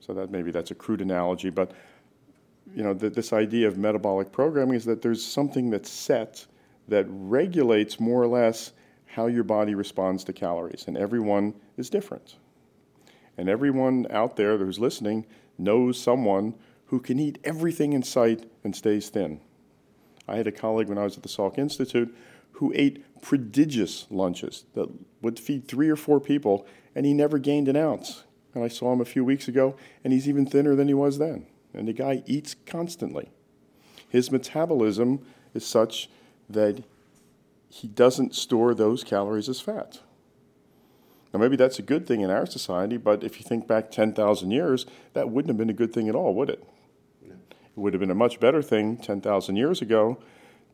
So 0.00 0.14
that 0.14 0.30
maybe 0.30 0.50
that's 0.50 0.70
a 0.70 0.74
crude 0.74 1.00
analogy, 1.00 1.50
but 1.50 1.72
you 2.74 2.82
know, 2.82 2.94
the, 2.94 3.10
this 3.10 3.32
idea 3.32 3.66
of 3.66 3.76
metabolic 3.76 4.32
programming 4.32 4.76
is 4.76 4.84
that 4.84 5.02
there's 5.02 5.24
something 5.24 5.70
that's 5.70 5.90
set 5.90 6.46
that 6.88 7.06
regulates 7.08 7.98
more 7.98 8.22
or 8.22 8.26
less 8.26 8.72
how 9.06 9.26
your 9.26 9.44
body 9.44 9.74
responds 9.74 10.22
to 10.24 10.32
calories, 10.32 10.84
and 10.86 10.96
everyone 10.96 11.54
is 11.76 11.90
different. 11.90 12.36
And 13.40 13.48
everyone 13.48 14.06
out 14.10 14.36
there 14.36 14.58
who's 14.58 14.78
listening 14.78 15.24
knows 15.56 15.98
someone 15.98 16.56
who 16.88 17.00
can 17.00 17.18
eat 17.18 17.38
everything 17.42 17.94
in 17.94 18.02
sight 18.02 18.44
and 18.62 18.76
stays 18.76 19.08
thin. 19.08 19.40
I 20.28 20.36
had 20.36 20.46
a 20.46 20.52
colleague 20.52 20.90
when 20.90 20.98
I 20.98 21.04
was 21.04 21.16
at 21.16 21.22
the 21.22 21.30
Salk 21.30 21.56
Institute 21.56 22.14
who 22.52 22.70
ate 22.76 23.02
prodigious 23.22 24.06
lunches 24.10 24.66
that 24.74 24.90
would 25.22 25.38
feed 25.38 25.66
three 25.66 25.88
or 25.88 25.96
four 25.96 26.20
people, 26.20 26.66
and 26.94 27.06
he 27.06 27.14
never 27.14 27.38
gained 27.38 27.68
an 27.68 27.76
ounce. 27.76 28.24
And 28.52 28.62
I 28.62 28.68
saw 28.68 28.92
him 28.92 29.00
a 29.00 29.06
few 29.06 29.24
weeks 29.24 29.48
ago, 29.48 29.74
and 30.04 30.12
he's 30.12 30.28
even 30.28 30.44
thinner 30.44 30.74
than 30.74 30.88
he 30.88 30.92
was 30.92 31.16
then. 31.16 31.46
And 31.72 31.88
the 31.88 31.94
guy 31.94 32.22
eats 32.26 32.54
constantly. 32.66 33.30
His 34.06 34.30
metabolism 34.30 35.24
is 35.54 35.66
such 35.66 36.10
that 36.50 36.84
he 37.70 37.88
doesn't 37.88 38.34
store 38.34 38.74
those 38.74 39.02
calories 39.02 39.48
as 39.48 39.62
fat. 39.62 40.00
Now, 41.32 41.38
maybe 41.38 41.56
that's 41.56 41.78
a 41.78 41.82
good 41.82 42.06
thing 42.06 42.22
in 42.22 42.30
our 42.30 42.46
society, 42.46 42.96
but 42.96 43.22
if 43.22 43.38
you 43.38 43.44
think 43.44 43.66
back 43.68 43.90
10,000 43.90 44.50
years, 44.50 44.86
that 45.12 45.30
wouldn't 45.30 45.50
have 45.50 45.58
been 45.58 45.70
a 45.70 45.74
good 45.74 45.92
thing 45.92 46.08
at 46.08 46.14
all, 46.14 46.34
would 46.34 46.50
it? 46.50 46.64
It 47.22 47.76
would 47.76 47.92
have 47.92 48.00
been 48.00 48.10
a 48.10 48.16
much 48.16 48.40
better 48.40 48.62
thing 48.62 48.96
10,000 48.96 49.56
years 49.56 49.80
ago 49.80 50.18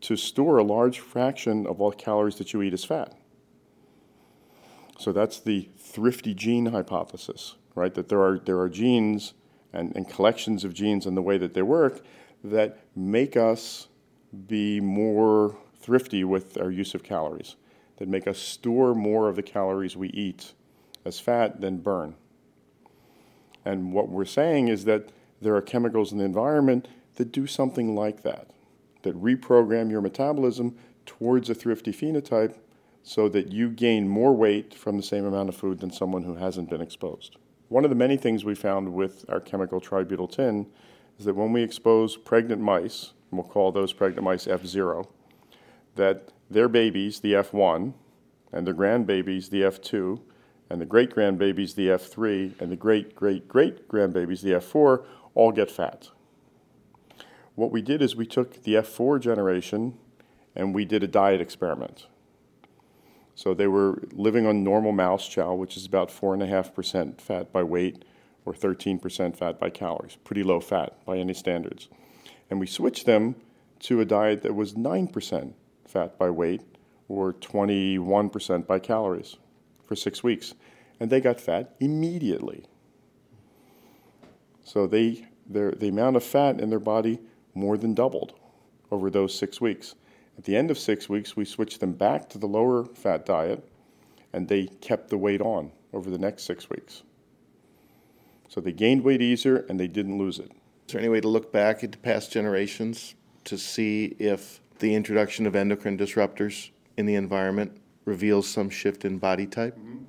to 0.01 0.17
store 0.17 0.59
a 0.59 0.65
large 0.65 1.01
fraction 1.01 1.67
of 1.67 1.81
all 1.81 1.93
calories 1.93 2.37
that 2.37 2.53
you 2.53 2.63
eat 2.63 2.73
as 2.73 2.85
fat. 2.85 3.15
So 4.99 5.13
that's 5.13 5.39
the 5.39 5.69
thrifty 5.77 6.33
gene 6.33 6.67
hypothesis, 6.67 7.57
right? 7.75 7.93
That 7.93 8.09
there 8.09 8.23
are, 8.23 8.39
there 8.39 8.59
are 8.59 8.69
genes 8.69 9.35
and, 9.73 9.95
and 9.95 10.09
collections 10.09 10.65
of 10.65 10.73
genes 10.73 11.07
and 11.07 11.17
the 11.17 11.23
way 11.23 11.37
that 11.39 11.55
they 11.55 11.63
work 11.63 12.01
that 12.43 12.79
make 12.95 13.37
us 13.37 13.89
be 14.47 14.81
more 14.81 15.57
thrifty 15.79 16.25
with 16.25 16.59
our 16.59 16.71
use 16.71 16.95
of 16.95 17.03
calories, 17.03 17.57
that 17.97 18.09
make 18.09 18.27
us 18.27 18.39
store 18.39 18.95
more 18.95 19.29
of 19.29 19.37
the 19.37 19.43
calories 19.43 19.97
we 19.97 20.09
eat 20.09 20.53
as 21.05 21.21
fat 21.21 21.61
than 21.61 21.79
burn. 21.79 22.15
And 23.65 23.93
what 23.93 24.09
we're 24.09 24.25
saying 24.25 24.69
is 24.69 24.85
that 24.85 25.11
there 25.41 25.57
are 25.57 25.63
chemicals 25.63 26.13
in 26.13 26.19
the 26.19 26.25
environment 26.25 26.89
that 27.17 27.33
do 27.33 27.47
something 27.47 27.95
like 27.95 28.23
that, 28.23 28.51
that 29.03 29.21
reprogram 29.21 29.91
your 29.91 30.01
metabolism 30.01 30.77
towards 31.05 31.49
a 31.51 31.55
thrifty 31.55 31.93
phenotype 31.93 32.57
so 33.03 33.29
that 33.29 33.53
you 33.53 33.71
gain 33.71 34.09
more 34.09 34.35
weight 34.35 34.75
from 34.75 34.97
the 34.97 35.03
same 35.03 35.25
amount 35.25 35.49
of 35.49 35.55
food 35.55 35.81
than 35.81 35.93
someone 35.93 36.25
who 36.25 36.35
hasn't 36.35 36.69
been 36.69 36.81
exposed. 36.81 37.37
One 37.69 37.85
of 37.85 37.91
the 37.91 37.97
many 37.97 38.17
things 38.17 38.45
we 38.45 38.55
found 38.55 38.93
with 38.93 39.25
our 39.29 39.41
chemical 39.41 39.81
tributyl 39.81 40.31
tin 40.31 40.67
is 41.19 41.25
that 41.25 41.35
when 41.35 41.53
we 41.53 41.63
expose 41.63 42.17
pregnant 42.17 42.61
mice, 42.61 43.13
and 43.31 43.39
we'll 43.39 43.49
call 43.49 43.73
those 43.73 43.93
pregnant 43.93 44.25
mice 44.25 44.47
F0, 44.47 45.07
that 45.95 46.33
their 46.51 46.69
babies, 46.69 47.21
the 47.21 47.33
F1, 47.33 47.93
and 48.53 48.67
their 48.67 48.75
grandbabies, 48.75 49.51
the 49.51 49.63
F2, 49.63 50.21
and 50.71 50.81
the 50.81 50.87
great 50.87 51.15
grandbabies, 51.15 51.75
the 51.75 51.89
F3, 51.89 52.61
and 52.61 52.71
the 52.71 52.77
great 52.77 53.15
great 53.15 53.49
great 53.49 53.89
grandbabies, 53.89 54.43
the 54.43 54.53
F4, 54.53 55.05
all 55.35 55.53
get 55.53 55.71
fat. 55.71 56.11
What 57.55 57.71
we 57.71 57.83
did 57.83 58.03
is 58.03 58.15
we 58.15 58.27
took 58.27 58.63
the 58.63 58.75
F4 58.75 59.21
generation 59.21 59.97
and 60.55 60.75
we 60.75 60.85
did 60.85 61.03
a 61.03 61.09
diet 61.09 61.41
experiment. 61.41 62.07
So 63.35 63.53
they 63.53 63.67
were 63.67 64.03
living 64.13 64.47
on 64.47 64.65
normal 64.65 64.93
mouse 64.93 65.29
chow, 65.29 65.55
which 65.55 65.77
is 65.77 65.85
about 65.85 66.09
4.5% 66.09 67.21
fat 67.21 67.53
by 67.53 67.63
weight 67.63 68.05
or 68.47 68.55
13% 68.55 69.37
fat 69.37 69.59
by 69.59 69.69
calories, 69.71 70.17
pretty 70.25 70.43
low 70.43 70.61
fat 70.61 71.05
by 71.05 71.19
any 71.19 71.35
standards. 71.35 71.89
And 72.49 72.61
we 72.61 72.67
switched 72.67 73.05
them 73.05 73.37
to 73.81 74.01
a 74.01 74.07
diet 74.07 74.43
that 74.43 74.55
was 74.55 74.75
9% 74.75 75.53
fat 75.87 76.19
by 76.19 76.31
weight 76.31 76.63
or 77.09 77.33
21% 77.33 78.67
by 78.67 78.79
calories 78.79 79.37
for 79.87 79.97
six 79.97 80.23
weeks. 80.23 80.55
And 80.99 81.11
they 81.11 81.21
got 81.21 81.41
fat 81.41 81.75
immediately. 81.81 82.65
So 84.65 84.87
they, 84.87 85.29
their, 85.47 85.73
the 85.73 85.89
amount 85.89 86.17
of 86.17 86.25
fat 86.25 86.61
in 86.61 86.71
their 86.71 86.81
body 86.81 87.21
more 87.55 87.77
than 87.77 87.95
doubled 87.95 88.35
over 88.91 89.11
those 89.11 89.35
six 89.35 89.61
weeks. 89.61 89.95
At 90.39 90.45
the 90.45 90.57
end 90.57 90.71
of 90.71 90.79
six 90.79 91.09
weeks, 91.09 91.37
we 91.37 91.45
switched 91.45 91.81
them 91.81 91.93
back 91.93 92.29
to 92.31 92.39
the 92.39 92.47
lower 92.47 92.85
fat 92.85 93.25
diet, 93.25 93.67
and 94.33 94.49
they 94.49 94.67
kept 94.67 95.09
the 95.09 95.19
weight 95.19 95.41
on 95.41 95.71
over 95.93 96.11
the 96.11 96.19
next 96.19 96.43
six 96.45 96.69
weeks. 96.69 97.03
So 98.49 98.61
they 98.61 98.73
gained 98.73 99.03
weight 99.03 99.23
easier 99.23 99.65
and 99.69 99.79
they 99.79 99.89
didn't 99.89 100.19
lose 100.19 100.39
it. 100.39 100.51
Is 100.87 100.93
there 100.93 101.01
any 101.01 101.09
way 101.09 101.21
to 101.21 101.29
look 101.29 101.53
back 101.53 101.83
into 101.83 101.99
past 101.99 102.33
generations 102.33 103.15
to 103.45 103.59
see 103.59 104.17
if 104.19 104.61
the 104.79 104.95
introduction 104.95 105.47
of 105.47 105.55
endocrine 105.55 105.99
disruptors 105.99 106.71
in 106.97 107.07
the 107.07 107.15
environment 107.15 107.81
reveals 108.05 108.49
some 108.49 108.71
shift 108.71 109.05
in 109.05 109.19
body 109.19 109.47
type? 109.47 109.77
Mm-hmm. 109.77 110.05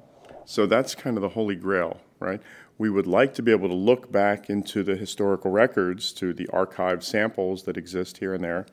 So 0.46 0.66
that's 0.66 0.96
kind 0.96 1.18
of 1.18 1.22
the 1.22 1.30
holy 1.30 1.56
grail, 1.56 2.00
right? 2.20 2.42
We 2.78 2.90
would 2.90 3.08
like 3.08 3.34
to 3.34 3.42
be 3.42 3.52
able 3.52 3.68
to 3.68 3.76
look 3.76 4.12
back 4.12 4.50
into 4.50 4.84
the 4.84 4.96
historical 4.96 5.52
records, 5.52 6.12
to 6.14 6.34
the 6.34 6.48
archived 6.48 7.04
samples 7.04 7.64
that 7.64 7.76
exist 7.76 8.20
here 8.20 8.34
and 8.34 8.44
there, 8.44 8.66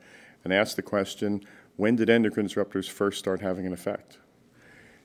and 0.43 0.53
ask 0.53 0.75
the 0.75 0.81
question 0.81 1.43
when 1.75 1.97
did 1.97 2.09
endocrine 2.09 2.47
disruptors 2.47 2.89
first 2.89 3.19
start 3.19 3.41
having 3.41 3.65
an 3.65 3.73
effect? 3.73 4.19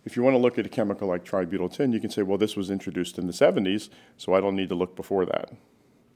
If 0.05 0.17
you 0.17 0.23
want 0.23 0.35
to 0.35 0.39
look 0.39 0.59
at 0.59 0.67
a 0.67 0.69
chemical 0.69 1.09
like 1.09 1.25
tributyl 1.25 1.73
tin, 1.73 1.93
you 1.93 2.01
can 2.01 2.11
say, 2.11 2.23
well, 2.23 2.39
this 2.39 2.57
was 2.57 2.71
introduced 2.71 3.19
in 3.19 3.27
the 3.27 3.33
70s, 3.33 3.91
so 4.17 4.35
I 4.35 4.41
don't 4.41 4.57
need 4.57 4.69
to 4.71 4.75
look 4.75 4.97
before 4.97 5.27
that. 5.27 5.53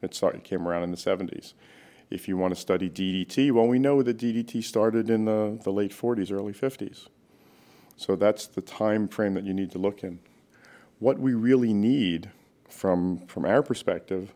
It, 0.01 0.15
started, 0.15 0.39
it 0.39 0.45
came 0.45 0.67
around 0.67 0.85
in 0.85 0.91
the 0.91 0.97
70s. 0.97 1.55
If 2.11 2.29
you 2.29 2.37
want 2.37 2.55
to 2.55 2.61
study 2.61 2.89
DDT, 2.89 3.51
well, 3.53 3.67
we 3.67 3.79
know 3.79 4.03
that 4.03 4.19
DDT 4.19 4.63
started 4.63 5.11
in 5.11 5.25
the, 5.25 5.59
the 5.63 5.73
late 5.73 5.93
40s, 5.93 6.31
early 6.31 6.53
50s. 6.53 7.09
So 7.97 8.17
that's 8.17 8.47
the 8.47 8.61
time 8.61 9.09
frame 9.09 9.35
that 9.35 9.45
you 9.45 9.55
need 9.55 9.71
to 9.73 9.79
look 9.79 10.03
in. 10.03 10.19
What 10.99 11.19
we 11.19 11.35
really 11.35 11.73
need 11.73 12.31
from, 12.69 13.27
from 13.27 13.45
our 13.45 13.63
perspective 13.63 14.35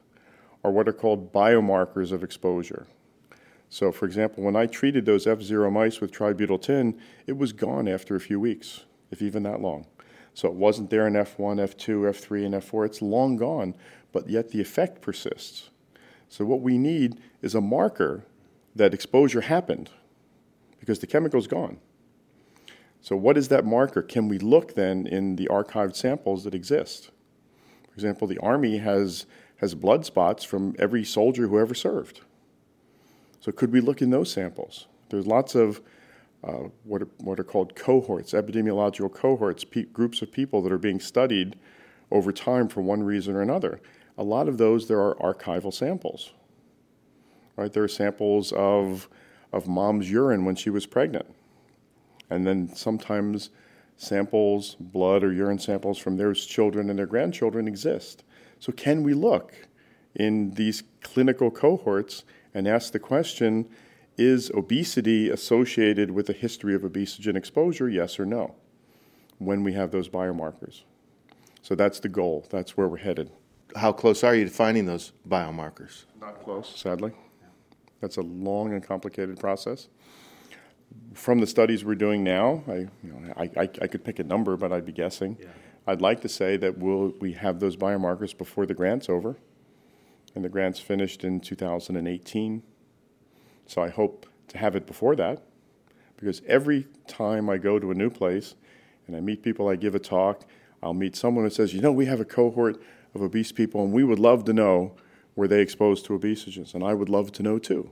are 0.65 0.71
what 0.71 0.89
are 0.89 0.93
called 0.93 1.33
biomarkers 1.33 2.13
of 2.13 2.23
exposure. 2.23 2.87
So, 3.71 3.93
for 3.93 4.07
example, 4.07 4.45
when 4.45 4.57
I 4.57 4.67
treated 4.67 5.05
those 5.05 5.27
F0 5.27 5.71
mice 5.71 6.01
with 6.01 6.11
tributyl 6.11 6.61
tin, 6.61 6.99
it 7.27 7.37
was 7.37 7.53
gone 7.53 7.87
after 7.87 8.17
a 8.17 8.21
few 8.21 8.41
weeks, 8.41 8.85
if 9.11 9.21
even 9.21 9.43
that 9.43 9.61
long. 9.61 9.87
So 10.35 10.49
it 10.49 10.55
wasn't 10.55 10.91
there 10.91 11.07
in 11.07 11.15
F1, 11.15 11.37
F2, 11.37 12.09
F3, 12.11 12.47
and 12.47 12.55
F4. 12.55 12.87
It's 12.87 13.03
long 13.03 13.37
gone, 13.37 13.75
but 14.13 14.29
yet 14.29 14.51
the 14.51 14.61
effect 14.61 15.03
persists. 15.03 15.71
So 16.29 16.45
what 16.45 16.61
we 16.61 16.79
need 16.79 17.21
is 17.43 17.55
a 17.55 17.61
marker 17.61 18.25
that 18.75 18.95
exposure 18.95 19.41
happened 19.43 19.91
because 20.79 20.99
the 20.99 21.07
chemical's 21.07 21.47
gone. 21.47 21.79
So 23.01 23.17
what 23.17 23.37
is 23.37 23.49
that 23.49 23.65
marker? 23.65 24.03
Can 24.03 24.29
we 24.29 24.39
look 24.39 24.75
then 24.75 25.07
in 25.07 25.37
the 25.37 25.49
archived 25.51 25.97
samples 25.97 26.45
that 26.45 26.55
exist? 26.55 27.11
For 27.87 27.95
example, 27.95 28.29
the 28.29 28.39
Army 28.39 28.79
has, 28.79 29.27
has 29.57 29.75
blood 29.75 30.05
spots 30.05 30.45
from 30.45 30.75
every 30.79 31.05
soldier 31.05 31.49
who 31.49 31.59
ever 31.59 31.75
served. 31.75 32.21
So 33.41 33.53
could 33.53 33.73
we 33.73 33.81
look 33.81 34.03
in 34.03 34.11
those 34.11 34.31
samples? 34.31 34.87
There's 35.11 35.27
lots 35.27 35.55
of 35.55 35.81
uh, 36.45 36.69
what, 36.85 37.03
are, 37.03 37.09
what 37.19 37.41
are 37.41 37.45
called 37.45 37.75
cohorts, 37.75 38.33
epidemiological 38.33 39.13
cohorts, 39.13 39.65
pe- 39.65 39.85
groups 39.85 40.23
of 40.23 40.31
people 40.31 40.63
that 40.63 40.73
are 40.73 40.79
being 40.79 41.01
studied 41.01 41.57
over 42.11 42.33
time 42.33 42.69
for 42.69 42.81
one 42.81 43.03
reason 43.03 43.35
or 43.35 43.43
another 43.43 43.81
a 44.19 44.25
lot 44.25 44.49
of 44.49 44.59
those 44.59 44.89
there 44.89 45.01
are 45.01 45.15
archival 45.15 45.73
samples. 45.73 46.33
Right? 47.57 47.73
There 47.73 47.85
are 47.85 47.89
samples 47.89 48.53
of 48.53 49.09
of 49.51 49.67
mom's 49.67 50.11
urine 50.11 50.45
when 50.45 50.57
she 50.57 50.69
was 50.69 50.85
pregnant. 50.85 51.27
And 52.29 52.47
then 52.47 52.75
sometimes 52.75 53.49
samples, 53.97 54.77
blood 54.79 55.25
or 55.25 55.33
urine 55.33 55.59
samples 55.59 55.97
from 55.97 56.19
their 56.19 56.35
children 56.35 56.91
and 56.91 56.99
their 56.99 57.07
grandchildren 57.07 57.67
exist. 57.67 58.25
So 58.59 58.73
can 58.73 59.03
we 59.03 59.15
look 59.15 59.55
in 60.15 60.51
these 60.51 60.83
clinical 61.03 61.51
cohorts 61.51 62.25
and 62.53 62.69
ask 62.69 62.93
the 62.93 62.99
question, 62.99 63.71
is 64.19 64.51
obesity 64.51 65.31
associated 65.31 66.11
with 66.11 66.29
a 66.29 66.35
history 66.35 66.75
of 66.75 66.83
obesogen 66.83 67.37
exposure, 67.37 67.89
yes 67.89 68.21
or 68.21 68.27
no, 68.27 68.55
when 69.39 69.65
we 69.65 69.73
have 69.73 69.91
those 69.91 70.11
biomarkers? 70.11 70.83
So 71.63 71.75
that's 71.75 72.01
the 72.01 72.09
goal. 72.11 72.47
That's 72.51 72.77
where 72.77 72.89
we're 72.89 72.99
headed 72.99 73.31
how 73.77 73.93
close 73.93 74.25
are 74.25 74.35
you 74.35 74.45
to 74.45 74.51
finding 74.51 74.87
those 74.87 75.13
biomarkers? 75.29 76.05
Not 76.21 76.43
close, 76.43 76.73
sadly. 76.77 77.13
That's 78.01 78.17
a 78.17 78.23
long 78.23 78.73
and 78.73 78.83
complicated 78.83 79.39
process. 79.39 79.89
From 81.15 81.41
the 81.41 81.47
studies 81.47 81.85
we're 81.85 81.95
doing 81.95 82.25
now, 82.25 82.63
I, 82.69 82.73
you 82.73 82.89
know, 83.05 83.35
I, 83.37 83.43
I, 83.57 83.63
I 83.63 83.87
could 83.87 84.05
pick 84.05 84.19
a 84.19 84.25
number, 84.25 84.57
but 84.57 84.73
I'd 84.73 84.87
be 84.87 84.93
guessing. 84.93 85.37
Yeah. 85.41 85.49
I'd 85.87 86.01
like 86.01 86.21
to 86.23 86.29
say 86.29 86.57
that 86.59 86.79
we'll, 86.79 87.15
we 87.21 87.33
have 87.33 87.61
those 87.61 87.77
biomarkers 87.77 88.37
before 88.37 88.67
the 88.67 88.75
grant's 88.75 89.09
over, 89.09 89.37
and 90.35 90.45
the 90.45 90.49
grant's 90.49 90.81
finished 90.81 91.25
in 91.25 91.41
2018. 91.41 92.63
So 93.67 93.83
I 93.83 93.89
hope 93.89 94.27
to 94.49 94.59
have 94.59 94.77
it 94.77 94.87
before 94.87 95.17
that, 95.17 95.43
because 96.17 96.43
every 96.47 96.87
time 97.07 97.51
I 97.51 97.59
go 97.59 97.79
to 97.79 97.91
a 97.91 97.95
new 97.95 98.11
place 98.11 98.55
and 99.07 99.17
I 99.17 99.21
meet 99.21 99.43
people, 99.43 99.69
I 99.69 99.77
give 99.77 99.95
a 99.95 99.99
talk, 99.99 100.45
I'll 100.83 100.95
meet 100.95 101.17
someone 101.17 101.45
who 101.45 101.51
says, 101.51 101.75
you 101.75 101.81
know, 101.81 101.93
we 101.93 102.07
have 102.07 102.21
a 102.21 102.25
cohort 102.25 102.81
of 103.19 103.25
obese 103.25 103.53
people, 103.53 103.83
and 103.83 103.93
we 103.93 104.05
would 104.05 104.19
love 104.19 104.45
to 104.45 104.53
know 104.53 104.95
were 105.35 105.49
they 105.49 105.61
exposed 105.61 106.05
to 106.07 106.19
obesogens, 106.19 106.75
and 106.75 106.83
I 106.83 106.95
would 106.95 107.09
love 107.09 107.31
to 107.33 107.43
know 107.43 107.59
too. 107.59 107.91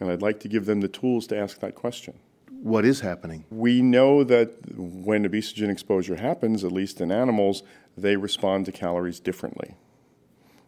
And 0.00 0.10
I'd 0.10 0.22
like 0.22 0.40
to 0.40 0.48
give 0.48 0.66
them 0.66 0.80
the 0.80 0.88
tools 0.88 1.26
to 1.28 1.36
ask 1.38 1.60
that 1.60 1.74
question. 1.74 2.14
what 2.62 2.84
is 2.84 3.00
happening? 3.00 3.44
We 3.50 3.82
know 3.82 4.24
that 4.24 4.48
when 4.74 5.28
obesogen 5.28 5.70
exposure 5.70 6.16
happens, 6.16 6.64
at 6.64 6.72
least 6.72 7.00
in 7.00 7.12
animals, 7.12 7.62
they 7.96 8.16
respond 8.16 8.64
to 8.66 8.72
calories 8.72 9.20
differently. 9.20 9.74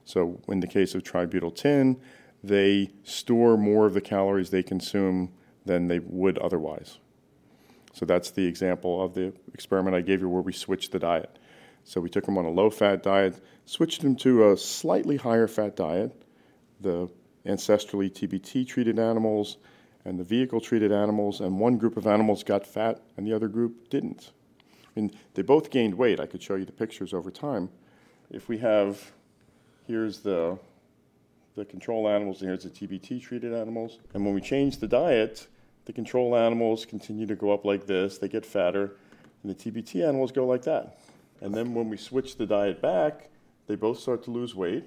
So, 0.04 0.40
in 0.46 0.60
the 0.60 0.66
case 0.66 0.94
of 0.94 1.02
tributyltin, 1.02 1.96
they 2.44 2.90
store 3.02 3.56
more 3.56 3.86
of 3.86 3.94
the 3.94 4.00
calories 4.00 4.50
they 4.50 4.62
consume 4.62 5.32
than 5.64 5.88
they 5.88 5.98
would 5.98 6.38
otherwise. 6.38 6.98
So, 7.92 8.04
that's 8.04 8.30
the 8.30 8.46
example 8.46 9.02
of 9.02 9.14
the 9.14 9.32
experiment 9.54 9.96
I 9.96 10.02
gave 10.02 10.20
you 10.20 10.28
where 10.28 10.42
we 10.42 10.52
switched 10.52 10.92
the 10.92 10.98
diet. 10.98 11.38
So, 11.88 12.00
we 12.00 12.10
took 12.10 12.26
them 12.26 12.36
on 12.36 12.44
a 12.44 12.50
low 12.50 12.68
fat 12.68 13.02
diet, 13.02 13.40
switched 13.64 14.02
them 14.02 14.16
to 14.16 14.50
a 14.50 14.56
slightly 14.56 15.16
higher 15.16 15.46
fat 15.46 15.76
diet. 15.76 16.12
The 16.80 17.08
ancestrally 17.46 18.10
TBT 18.10 18.66
treated 18.66 18.98
animals 18.98 19.56
and 20.04 20.18
the 20.20 20.24
vehicle 20.24 20.60
treated 20.60 20.92
animals, 20.92 21.40
and 21.40 21.58
one 21.58 21.78
group 21.78 21.96
of 21.96 22.06
animals 22.06 22.44
got 22.44 22.66
fat 22.66 23.00
and 23.16 23.26
the 23.26 23.32
other 23.32 23.48
group 23.48 23.88
didn't. 23.88 24.32
I 24.96 25.00
mean, 25.00 25.12
they 25.34 25.42
both 25.42 25.70
gained 25.70 25.94
weight. 25.94 26.20
I 26.20 26.26
could 26.26 26.42
show 26.42 26.56
you 26.56 26.64
the 26.64 26.72
pictures 26.72 27.12
over 27.12 27.30
time. 27.30 27.70
If 28.30 28.48
we 28.48 28.58
have, 28.58 29.12
here's 29.86 30.20
the, 30.20 30.58
the 31.54 31.64
control 31.64 32.08
animals, 32.08 32.40
and 32.40 32.48
here's 32.48 32.64
the 32.64 32.70
TBT 32.70 33.20
treated 33.20 33.52
animals. 33.52 33.98
And 34.14 34.24
when 34.24 34.34
we 34.34 34.40
change 34.40 34.78
the 34.78 34.88
diet, 34.88 35.46
the 35.84 35.92
control 35.92 36.36
animals 36.36 36.84
continue 36.84 37.26
to 37.26 37.36
go 37.36 37.52
up 37.52 37.64
like 37.64 37.86
this, 37.86 38.18
they 38.18 38.28
get 38.28 38.46
fatter, 38.46 38.96
and 39.42 39.54
the 39.54 39.54
TBT 39.54 40.06
animals 40.06 40.32
go 40.32 40.46
like 40.46 40.62
that. 40.62 40.98
And 41.40 41.54
then 41.54 41.74
when 41.74 41.88
we 41.88 41.96
switch 41.96 42.36
the 42.36 42.46
diet 42.46 42.80
back, 42.80 43.30
they 43.66 43.74
both 43.74 43.98
start 43.98 44.22
to 44.24 44.30
lose 44.30 44.54
weight. 44.54 44.84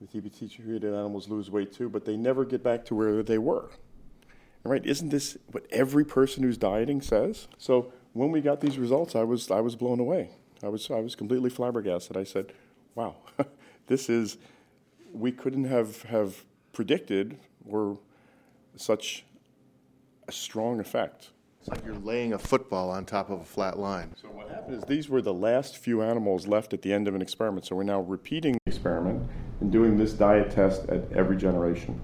The 0.00 0.06
TBT 0.06 0.50
treated 0.50 0.84
animals 0.84 1.28
lose 1.28 1.50
weight 1.50 1.72
too, 1.72 1.88
but 1.88 2.04
they 2.04 2.16
never 2.16 2.44
get 2.44 2.62
back 2.62 2.84
to 2.86 2.94
where 2.94 3.22
they 3.22 3.38
were. 3.38 3.70
Right? 4.64 4.84
Isn't 4.84 5.08
this 5.08 5.38
what 5.50 5.66
every 5.70 6.04
person 6.04 6.42
who's 6.42 6.58
dieting 6.58 7.00
says? 7.00 7.48
So 7.58 7.92
when 8.12 8.30
we 8.30 8.40
got 8.40 8.60
these 8.60 8.78
results, 8.78 9.14
I 9.14 9.22
was 9.22 9.50
I 9.50 9.60
was 9.60 9.76
blown 9.76 10.00
away. 10.00 10.30
I 10.62 10.68
was 10.68 10.90
I 10.90 11.00
was 11.00 11.14
completely 11.14 11.50
flabbergasted. 11.50 12.16
I 12.16 12.24
said, 12.24 12.52
"Wow, 12.94 13.16
this 13.86 14.08
is 14.08 14.36
we 15.12 15.32
couldn't 15.32 15.64
have 15.64 16.02
have 16.02 16.44
predicted 16.72 17.38
or 17.68 17.98
such 18.76 19.24
a 20.26 20.32
strong 20.32 20.80
effect." 20.80 21.30
It's 21.60 21.68
like 21.68 21.84
you're 21.84 21.96
laying 21.96 22.32
a 22.32 22.38
football 22.38 22.90
on 22.90 23.04
top 23.04 23.30
of 23.30 23.40
a 23.40 23.44
flat 23.44 23.78
line. 23.78 24.14
So 24.20 24.28
what 24.28 24.48
happened 24.48 24.76
is 24.76 24.84
these 24.84 25.08
were 25.08 25.20
the 25.20 25.34
last 25.34 25.76
few 25.76 26.02
animals 26.02 26.46
left 26.46 26.72
at 26.72 26.82
the 26.82 26.92
end 26.92 27.08
of 27.08 27.14
an 27.14 27.22
experiment. 27.22 27.66
So 27.66 27.76
we're 27.76 27.82
now 27.82 28.00
repeating 28.00 28.54
the 28.64 28.70
experiment 28.70 29.28
and 29.60 29.72
doing 29.72 29.96
this 29.98 30.12
diet 30.12 30.50
test 30.50 30.88
at 30.88 31.10
every 31.12 31.36
generation. 31.36 32.00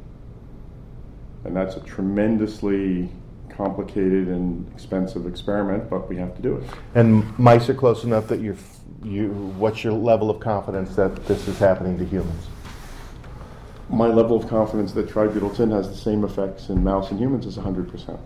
And 1.45 1.55
that's 1.55 1.77
a 1.77 1.81
tremendously 1.81 3.11
complicated 3.49 4.29
and 4.29 4.71
expensive 4.73 5.27
experiment, 5.27 5.88
but 5.88 6.09
we 6.09 6.17
have 6.17 6.35
to 6.35 6.43
do 6.43 6.57
it. 6.57 6.69
And 6.95 7.38
mice 7.38 7.69
are 7.69 7.75
close 7.75 8.03
enough 8.03 8.27
that 8.29 8.40
you're, 8.40 8.57
you, 9.05 9.29
what's 9.57 9.85
your 9.85 9.93
level 9.93 10.31
of 10.31 10.40
confidence 10.40 10.97
that 10.97 11.27
this 11.27 11.47
is 11.47 11.59
happening 11.59 11.97
to 11.99 12.05
humans? 12.05 12.47
My 13.88 14.09
level 14.09 14.37
of 14.37 14.49
confidence 14.49 14.93
that 14.93 15.09
tributyltin 15.09 15.71
has 15.71 15.88
the 15.88 15.97
same 15.97 16.25
effects 16.25 16.71
in 16.71 16.83
mouse 16.83 17.11
and 17.11 17.21
humans 17.21 17.47
is 17.47 17.57
100%. 17.57 18.19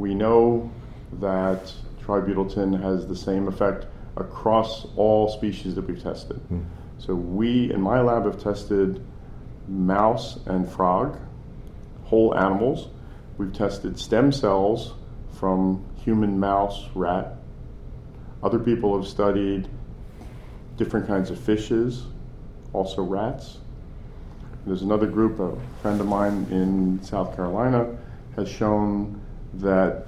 We 0.00 0.14
know 0.14 0.72
that 1.20 1.70
tributyltin 2.02 2.80
has 2.80 3.06
the 3.06 3.14
same 3.14 3.48
effect 3.48 3.84
across 4.16 4.86
all 4.96 5.28
species 5.28 5.74
that 5.74 5.86
we've 5.86 6.02
tested. 6.02 6.40
Mm. 6.50 6.64
So 6.96 7.14
we, 7.14 7.70
in 7.70 7.82
my 7.82 8.00
lab, 8.00 8.24
have 8.24 8.42
tested 8.42 9.04
mouse 9.68 10.38
and 10.46 10.66
frog, 10.66 11.18
whole 12.04 12.34
animals. 12.34 12.88
We've 13.36 13.52
tested 13.52 13.98
stem 13.98 14.32
cells 14.32 14.94
from 15.38 15.84
human, 15.96 16.40
mouse, 16.40 16.88
rat. 16.94 17.36
Other 18.42 18.58
people 18.58 18.96
have 18.96 19.06
studied 19.06 19.68
different 20.78 21.08
kinds 21.08 21.30
of 21.30 21.38
fishes, 21.38 22.06
also 22.72 23.02
rats. 23.02 23.58
There's 24.64 24.80
another 24.80 25.06
group, 25.06 25.40
a 25.40 25.54
friend 25.82 26.00
of 26.00 26.06
mine 26.06 26.46
in 26.50 27.02
South 27.02 27.36
Carolina 27.36 27.98
has 28.36 28.48
shown 28.48 29.19
that 29.54 30.06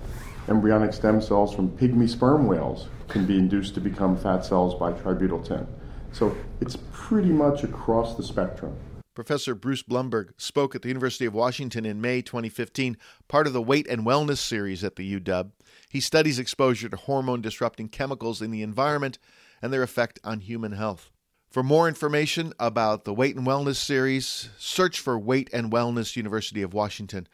embryonic 0.49 0.93
stem 0.93 1.21
cells 1.21 1.55
from 1.55 1.71
pygmy 1.71 2.09
sperm 2.09 2.47
whales 2.47 2.89
can 3.09 3.27
be 3.27 3.39
induced 3.39 3.75
to 3.75 3.81
become 3.81 4.17
fat 4.17 4.45
cells 4.45 4.75
by 4.75 4.93
tributyltin. 4.93 5.67
So 6.13 6.35
it's 6.61 6.77
pretty 6.93 7.31
much 7.31 7.63
across 7.63 8.17
the 8.17 8.23
spectrum. 8.23 8.77
Professor 9.15 9.55
Bruce 9.55 9.83
Blumberg 9.83 10.33
spoke 10.39 10.75
at 10.75 10.81
the 10.81 10.89
University 10.89 11.27
of 11.27 11.35
Washington 11.35 11.85
in 11.85 12.01
May 12.01 12.23
2015, 12.23 12.97
part 13.29 13.47
of 13.47 13.53
the 13.53 13.61
Weight 13.61 13.87
and 13.87 14.07
Wellness 14.07 14.39
series 14.39 14.83
at 14.83 14.97
the 14.97 15.21
UW. 15.21 15.51
He 15.91 16.01
studies 16.01 16.39
exposure 16.39 16.89
to 16.89 16.97
hormone 16.97 17.43
disrupting 17.43 17.91
chemicals 17.91 18.41
in 18.41 18.51
the 18.51 18.63
environment 18.63 19.19
and 19.61 19.71
their 19.71 19.83
effect 19.83 20.19
on 20.25 20.41
human 20.41 20.73
health. 20.73 21.11
For 21.51 21.63
more 21.63 21.87
information 21.87 22.55
about 22.59 23.05
the 23.05 23.13
Weight 23.13 23.37
and 23.37 23.47
Wellness 23.47 23.77
series, 23.77 24.49
search 24.57 24.99
for 24.99 25.19
Weight 25.19 25.51
and 25.53 25.71
Wellness 25.71 26.17
University 26.17 26.63
of 26.63 26.73
Washington. 26.73 27.29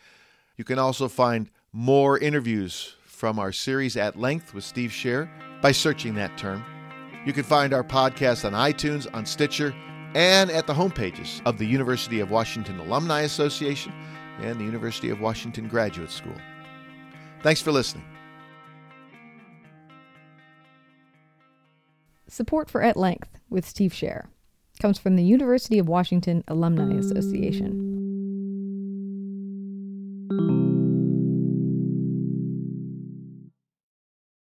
You 0.56 0.64
can 0.64 0.80
also 0.80 1.06
find 1.06 1.48
more 1.78 2.18
interviews 2.18 2.96
from 3.04 3.38
our 3.38 3.52
series 3.52 3.96
at 3.96 4.18
length 4.18 4.52
with 4.52 4.64
Steve 4.64 4.90
Scher 4.90 5.30
by 5.62 5.70
searching 5.70 6.12
that 6.16 6.36
term. 6.36 6.64
You 7.24 7.32
can 7.32 7.44
find 7.44 7.72
our 7.72 7.84
podcast 7.84 8.44
on 8.44 8.52
iTunes, 8.52 9.06
on 9.14 9.24
Stitcher, 9.24 9.72
and 10.16 10.50
at 10.50 10.66
the 10.66 10.74
homepages 10.74 11.40
of 11.46 11.56
the 11.56 11.64
University 11.64 12.18
of 12.18 12.32
Washington 12.32 12.80
Alumni 12.80 13.20
Association 13.20 13.92
and 14.40 14.58
the 14.58 14.64
University 14.64 15.08
of 15.08 15.20
Washington 15.20 15.68
Graduate 15.68 16.10
School. 16.10 16.34
Thanks 17.44 17.62
for 17.62 17.70
listening. 17.70 18.04
Support 22.26 22.68
for 22.68 22.82
At 22.82 22.96
Length 22.96 23.38
with 23.50 23.64
Steve 23.64 23.92
Scher 23.92 24.26
comes 24.80 24.98
from 24.98 25.14
the 25.14 25.22
University 25.22 25.78
of 25.78 25.86
Washington 25.88 26.42
Alumni 26.48 26.98
Association. 26.98 27.97